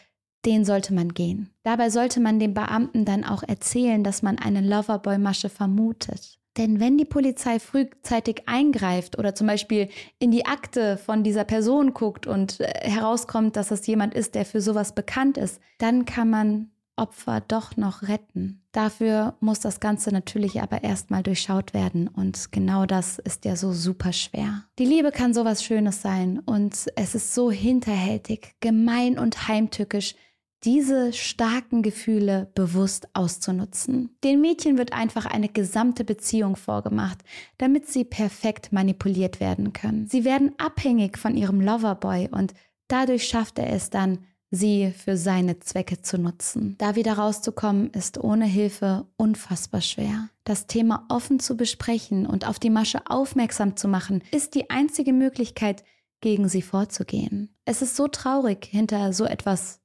den 0.45 0.65
sollte 0.65 0.93
man 0.93 1.13
gehen. 1.13 1.49
Dabei 1.63 1.89
sollte 1.89 2.19
man 2.19 2.39
dem 2.39 2.53
Beamten 2.53 3.05
dann 3.05 3.23
auch 3.23 3.43
erzählen, 3.43 4.03
dass 4.03 4.21
man 4.21 4.37
eine 4.37 4.61
Loverboy-Masche 4.61 5.49
vermutet. 5.49 6.39
Denn 6.57 6.79
wenn 6.79 6.97
die 6.97 7.05
Polizei 7.05 7.59
frühzeitig 7.59 8.43
eingreift 8.47 9.17
oder 9.17 9.35
zum 9.35 9.47
Beispiel 9.47 9.89
in 10.17 10.31
die 10.31 10.45
Akte 10.45 10.97
von 10.97 11.23
dieser 11.23 11.43
Person 11.43 11.93
guckt 11.93 12.27
und 12.27 12.59
äh, 12.59 12.89
herauskommt, 12.89 13.55
dass 13.55 13.71
es 13.71 13.85
jemand 13.87 14.13
ist, 14.13 14.35
der 14.35 14.45
für 14.45 14.61
sowas 14.61 14.93
bekannt 14.93 15.37
ist, 15.37 15.61
dann 15.77 16.05
kann 16.05 16.29
man 16.29 16.71
Opfer 16.99 17.41
doch 17.47 17.77
noch 17.77 18.03
retten. 18.03 18.61
Dafür 18.73 19.35
muss 19.39 19.61
das 19.61 19.79
Ganze 19.79 20.11
natürlich 20.11 20.61
aber 20.61 20.83
erstmal 20.83 21.23
durchschaut 21.23 21.73
werden 21.73 22.09
und 22.09 22.51
genau 22.51 22.85
das 22.85 23.19
ist 23.19 23.45
ja 23.45 23.55
so 23.55 23.71
super 23.71 24.11
schwer. 24.11 24.65
Die 24.77 24.85
Liebe 24.85 25.11
kann 25.11 25.33
sowas 25.33 25.63
Schönes 25.63 26.01
sein 26.01 26.39
und 26.39 26.87
es 26.95 27.15
ist 27.15 27.33
so 27.33 27.51
hinterhältig, 27.51 28.55
gemein 28.59 29.17
und 29.17 29.47
heimtückisch, 29.47 30.15
diese 30.63 31.13
starken 31.13 31.81
Gefühle 31.81 32.51
bewusst 32.53 33.07
auszunutzen. 33.13 34.09
Den 34.23 34.41
Mädchen 34.41 34.77
wird 34.77 34.93
einfach 34.93 35.25
eine 35.25 35.49
gesamte 35.49 36.03
Beziehung 36.03 36.55
vorgemacht, 36.55 37.19
damit 37.57 37.87
sie 37.87 38.03
perfekt 38.03 38.71
manipuliert 38.71 39.39
werden 39.39 39.73
können. 39.73 40.07
Sie 40.07 40.25
werden 40.25 40.53
abhängig 40.57 41.17
von 41.17 41.35
ihrem 41.35 41.61
Loverboy 41.61 42.29
und 42.31 42.53
dadurch 42.87 43.27
schafft 43.27 43.59
er 43.59 43.71
es 43.71 43.89
dann, 43.89 44.19
sie 44.51 44.91
für 44.91 45.15
seine 45.15 45.59
Zwecke 45.59 46.01
zu 46.01 46.17
nutzen. 46.17 46.75
Da 46.77 46.95
wieder 46.95 47.13
rauszukommen, 47.13 47.91
ist 47.91 48.17
ohne 48.17 48.45
Hilfe 48.45 49.05
unfassbar 49.15 49.81
schwer. 49.81 50.29
Das 50.43 50.67
Thema 50.67 51.05
offen 51.09 51.39
zu 51.39 51.55
besprechen 51.55 52.25
und 52.25 52.47
auf 52.47 52.59
die 52.59 52.71
Masche 52.71 53.01
aufmerksam 53.05 53.77
zu 53.77 53.87
machen, 53.87 54.23
ist 54.31 54.55
die 54.55 54.69
einzige 54.69 55.13
Möglichkeit, 55.13 55.83
gegen 56.21 56.49
sie 56.49 56.61
vorzugehen. 56.61 57.55
Es 57.63 57.81
ist 57.81 57.95
so 57.95 58.07
traurig, 58.07 58.65
hinter 58.65 59.13
so 59.13 59.25
etwas 59.25 59.79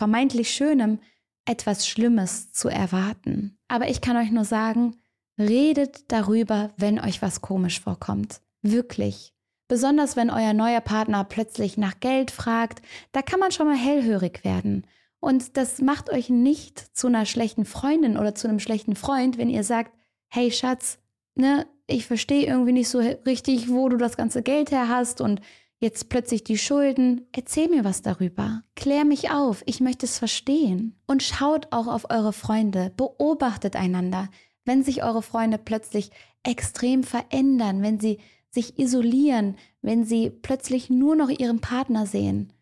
vermeintlich 0.00 0.50
Schönem 0.50 0.98
etwas 1.44 1.86
Schlimmes 1.86 2.52
zu 2.52 2.70
erwarten. 2.70 3.58
Aber 3.68 3.90
ich 3.90 4.00
kann 4.00 4.16
euch 4.16 4.30
nur 4.30 4.46
sagen, 4.46 4.96
redet 5.38 6.10
darüber, 6.10 6.72
wenn 6.78 6.98
euch 6.98 7.20
was 7.20 7.42
komisch 7.42 7.80
vorkommt. 7.80 8.40
Wirklich. 8.62 9.34
Besonders 9.68 10.16
wenn 10.16 10.30
euer 10.30 10.54
neuer 10.54 10.80
Partner 10.80 11.22
plötzlich 11.24 11.76
nach 11.76 12.00
Geld 12.00 12.30
fragt, 12.30 12.80
da 13.12 13.20
kann 13.20 13.40
man 13.40 13.52
schon 13.52 13.66
mal 13.66 13.76
hellhörig 13.76 14.42
werden. 14.42 14.86
Und 15.20 15.58
das 15.58 15.82
macht 15.82 16.08
euch 16.08 16.30
nicht 16.30 16.78
zu 16.96 17.08
einer 17.08 17.26
schlechten 17.26 17.66
Freundin 17.66 18.16
oder 18.16 18.34
zu 18.34 18.48
einem 18.48 18.58
schlechten 18.58 18.96
Freund, 18.96 19.36
wenn 19.36 19.50
ihr 19.50 19.64
sagt, 19.64 19.92
hey 20.28 20.50
Schatz, 20.50 20.98
ne, 21.34 21.66
ich 21.86 22.06
verstehe 22.06 22.46
irgendwie 22.46 22.72
nicht 22.72 22.88
so 22.88 23.00
richtig, 23.00 23.68
wo 23.68 23.90
du 23.90 23.98
das 23.98 24.16
ganze 24.16 24.42
Geld 24.42 24.70
her 24.70 24.88
hast 24.88 25.20
und 25.20 25.42
jetzt 25.80 26.08
plötzlich 26.08 26.44
die 26.44 26.58
Schulden. 26.58 27.26
Erzähl 27.32 27.68
mir 27.68 27.84
was 27.84 28.02
darüber. 28.02 28.62
Klär 28.76 29.04
mich 29.04 29.30
auf. 29.30 29.62
Ich 29.66 29.80
möchte 29.80 30.06
es 30.06 30.18
verstehen. 30.18 30.94
Und 31.06 31.22
schaut 31.22 31.68
auch 31.72 31.88
auf 31.88 32.10
eure 32.10 32.32
Freunde. 32.32 32.92
Beobachtet 32.96 33.74
einander. 33.74 34.28
Wenn 34.64 34.84
sich 34.84 35.02
eure 35.02 35.22
Freunde 35.22 35.58
plötzlich 35.58 36.10
extrem 36.42 37.02
verändern, 37.02 37.82
wenn 37.82 37.98
sie 37.98 38.18
sich 38.50 38.78
isolieren, 38.78 39.56
wenn 39.82 40.04
sie 40.04 40.30
plötzlich 40.30 40.90
nur 40.90 41.16
noch 41.16 41.28
ihren 41.28 41.60
Partner 41.60 42.06
sehen, 42.06 42.52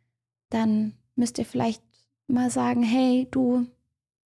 dann 0.50 0.94
müsst 1.16 1.38
ihr 1.38 1.44
vielleicht 1.44 1.83
mal 2.26 2.50
sagen, 2.50 2.83
hey, 2.83 3.26
du, 3.31 3.66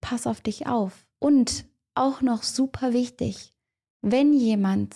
pass 0.01 0.27
auf 0.27 0.41
dich 0.41 0.67
auf. 0.67 1.05
Und 1.19 1.65
auch 1.95 2.21
noch 2.21 2.43
super 2.43 2.93
wichtig, 2.93 3.53
wenn 4.01 4.33
jemand 4.33 4.95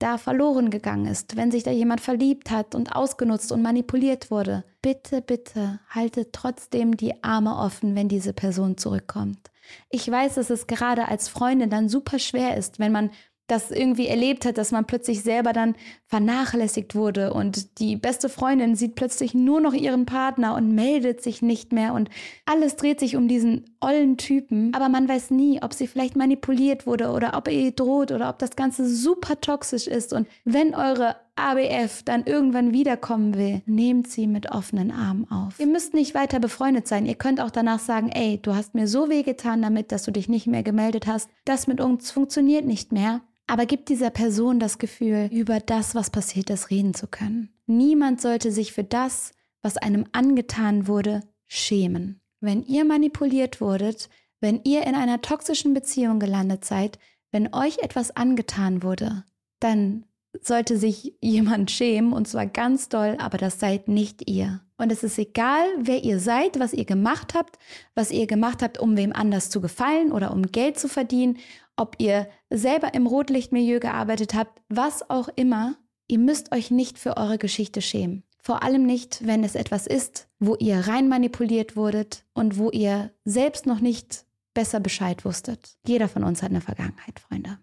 da 0.00 0.18
verloren 0.18 0.70
gegangen 0.70 1.06
ist, 1.06 1.36
wenn 1.36 1.50
sich 1.50 1.62
da 1.62 1.70
jemand 1.70 2.00
verliebt 2.00 2.50
hat 2.50 2.74
und 2.74 2.96
ausgenutzt 2.96 3.52
und 3.52 3.62
manipuliert 3.62 4.30
wurde, 4.30 4.64
bitte, 4.82 5.22
bitte 5.22 5.78
haltet 5.90 6.32
trotzdem 6.32 6.96
die 6.96 7.22
Arme 7.22 7.56
offen, 7.56 7.94
wenn 7.94 8.08
diese 8.08 8.32
Person 8.32 8.76
zurückkommt. 8.76 9.50
Ich 9.88 10.10
weiß, 10.10 10.34
dass 10.34 10.50
es 10.50 10.66
gerade 10.66 11.06
als 11.06 11.28
Freundin 11.28 11.70
dann 11.70 11.88
super 11.88 12.18
schwer 12.18 12.56
ist, 12.56 12.78
wenn 12.80 12.92
man 12.92 13.10
das 13.50 13.70
irgendwie 13.70 14.06
erlebt 14.06 14.44
hat, 14.44 14.58
dass 14.58 14.70
man 14.70 14.86
plötzlich 14.86 15.22
selber 15.22 15.52
dann 15.52 15.74
vernachlässigt 16.06 16.94
wurde 16.94 17.32
und 17.32 17.78
die 17.80 17.96
beste 17.96 18.28
Freundin 18.28 18.76
sieht 18.76 18.94
plötzlich 18.94 19.34
nur 19.34 19.60
noch 19.60 19.74
ihren 19.74 20.06
Partner 20.06 20.54
und 20.54 20.74
meldet 20.74 21.22
sich 21.22 21.42
nicht 21.42 21.72
mehr 21.72 21.94
und 21.94 22.10
alles 22.46 22.76
dreht 22.76 23.00
sich 23.00 23.16
um 23.16 23.28
diesen 23.28 23.76
ollen 23.80 24.16
Typen, 24.16 24.72
aber 24.74 24.88
man 24.88 25.08
weiß 25.08 25.30
nie, 25.30 25.62
ob 25.62 25.74
sie 25.74 25.86
vielleicht 25.86 26.16
manipuliert 26.16 26.86
wurde 26.86 27.10
oder 27.10 27.36
ob 27.36 27.48
ihr 27.48 27.72
droht 27.72 28.12
oder 28.12 28.28
ob 28.28 28.38
das 28.38 28.50
Ganze 28.56 28.88
super 28.88 29.40
toxisch 29.40 29.86
ist 29.86 30.12
und 30.12 30.28
wenn 30.44 30.74
eure 30.74 31.16
ABF 31.36 32.02
dann 32.02 32.24
irgendwann 32.24 32.72
wiederkommen 32.72 33.34
will, 33.34 33.62
nehmt 33.66 34.08
sie 34.08 34.26
mit 34.26 34.52
offenen 34.52 34.90
Armen 34.90 35.30
auf. 35.30 35.58
Ihr 35.58 35.66
müsst 35.66 35.94
nicht 35.94 36.14
weiter 36.14 36.38
befreundet 36.38 36.86
sein. 36.86 37.06
Ihr 37.06 37.14
könnt 37.14 37.40
auch 37.40 37.50
danach 37.50 37.78
sagen, 37.78 38.10
ey, 38.10 38.38
du 38.42 38.54
hast 38.54 38.74
mir 38.74 38.86
so 38.86 39.08
wehgetan 39.08 39.62
damit, 39.62 39.90
dass 39.90 40.02
du 40.02 40.10
dich 40.10 40.28
nicht 40.28 40.46
mehr 40.46 40.62
gemeldet 40.62 41.06
hast. 41.06 41.30
Das 41.46 41.66
mit 41.66 41.80
uns 41.80 42.10
funktioniert 42.10 42.66
nicht 42.66 42.92
mehr 42.92 43.22
aber 43.50 43.66
gibt 43.66 43.88
dieser 43.88 44.10
Person 44.10 44.60
das 44.60 44.78
Gefühl, 44.78 45.28
über 45.32 45.58
das, 45.58 45.96
was 45.96 46.10
passiert 46.10 46.50
ist, 46.50 46.70
reden 46.70 46.94
zu 46.94 47.08
können. 47.08 47.50
Niemand 47.66 48.20
sollte 48.20 48.52
sich 48.52 48.72
für 48.72 48.84
das, 48.84 49.32
was 49.60 49.76
einem 49.76 50.06
angetan 50.12 50.86
wurde, 50.86 51.22
schämen. 51.48 52.20
Wenn 52.40 52.62
ihr 52.62 52.84
manipuliert 52.84 53.60
wurdet, 53.60 54.08
wenn 54.40 54.60
ihr 54.62 54.86
in 54.86 54.94
einer 54.94 55.20
toxischen 55.20 55.74
Beziehung 55.74 56.20
gelandet 56.20 56.64
seid, 56.64 57.00
wenn 57.32 57.52
euch 57.52 57.78
etwas 57.78 58.14
angetan 58.16 58.84
wurde, 58.84 59.24
dann 59.58 60.04
sollte 60.40 60.78
sich 60.78 61.16
jemand 61.20 61.72
schämen 61.72 62.12
und 62.12 62.28
zwar 62.28 62.46
ganz 62.46 62.88
doll, 62.88 63.16
aber 63.18 63.36
das 63.36 63.58
seid 63.58 63.88
nicht 63.88 64.30
ihr. 64.30 64.60
Und 64.76 64.92
es 64.92 65.02
ist 65.02 65.18
egal, 65.18 65.66
wer 65.76 66.04
ihr 66.04 66.20
seid, 66.20 66.60
was 66.60 66.72
ihr 66.72 66.84
gemacht 66.84 67.34
habt, 67.34 67.58
was 67.94 68.12
ihr 68.12 68.26
gemacht 68.26 68.62
habt, 68.62 68.78
um 68.78 68.96
wem 68.96 69.12
anders 69.12 69.50
zu 69.50 69.60
gefallen 69.60 70.12
oder 70.12 70.30
um 70.30 70.42
Geld 70.46 70.78
zu 70.78 70.88
verdienen 70.88 71.36
ob 71.80 71.96
ihr 71.98 72.28
selber 72.50 72.92
im 72.92 73.06
Rotlichtmilieu 73.06 73.80
gearbeitet 73.80 74.34
habt, 74.34 74.60
was 74.68 75.08
auch 75.08 75.28
immer, 75.34 75.76
ihr 76.08 76.18
müsst 76.18 76.52
euch 76.52 76.70
nicht 76.70 76.98
für 76.98 77.16
eure 77.16 77.38
Geschichte 77.38 77.80
schämen. 77.80 78.22
Vor 78.42 78.62
allem 78.62 78.84
nicht, 78.84 79.26
wenn 79.26 79.44
es 79.44 79.54
etwas 79.54 79.86
ist, 79.86 80.28
wo 80.38 80.56
ihr 80.56 80.76
rein 80.88 81.08
manipuliert 81.08 81.76
wurdet 81.76 82.26
und 82.34 82.58
wo 82.58 82.70
ihr 82.70 83.12
selbst 83.24 83.64
noch 83.64 83.80
nicht 83.80 84.26
besser 84.52 84.78
Bescheid 84.78 85.24
wusstet. 85.24 85.78
Jeder 85.86 86.08
von 86.08 86.22
uns 86.22 86.42
hat 86.42 86.50
eine 86.50 86.60
Vergangenheit, 86.60 87.18
Freunde. 87.18 87.58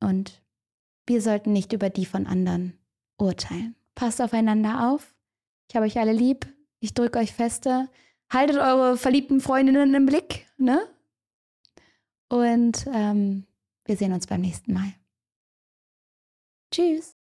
Und 0.00 0.42
wir 1.06 1.20
sollten 1.20 1.52
nicht 1.52 1.72
über 1.72 1.90
die 1.90 2.06
von 2.06 2.26
anderen 2.26 2.78
urteilen. 3.18 3.74
Passt 3.96 4.20
aufeinander 4.20 4.92
auf. 4.92 5.12
Ich 5.68 5.74
habe 5.74 5.86
euch 5.86 5.98
alle 5.98 6.12
lieb. 6.12 6.46
Ich 6.78 6.94
drücke 6.94 7.18
euch 7.18 7.32
feste. 7.32 7.88
Haltet 8.32 8.58
eure 8.58 8.96
verliebten 8.96 9.40
Freundinnen 9.40 9.94
im 9.94 10.06
Blick, 10.06 10.46
ne? 10.56 10.80
Und 12.28 12.86
ähm, 12.92 13.46
wir 13.86 13.96
sehen 13.96 14.12
uns 14.12 14.26
beim 14.26 14.40
nächsten 14.40 14.72
Mal. 14.72 14.92
Tschüss. 16.72 17.14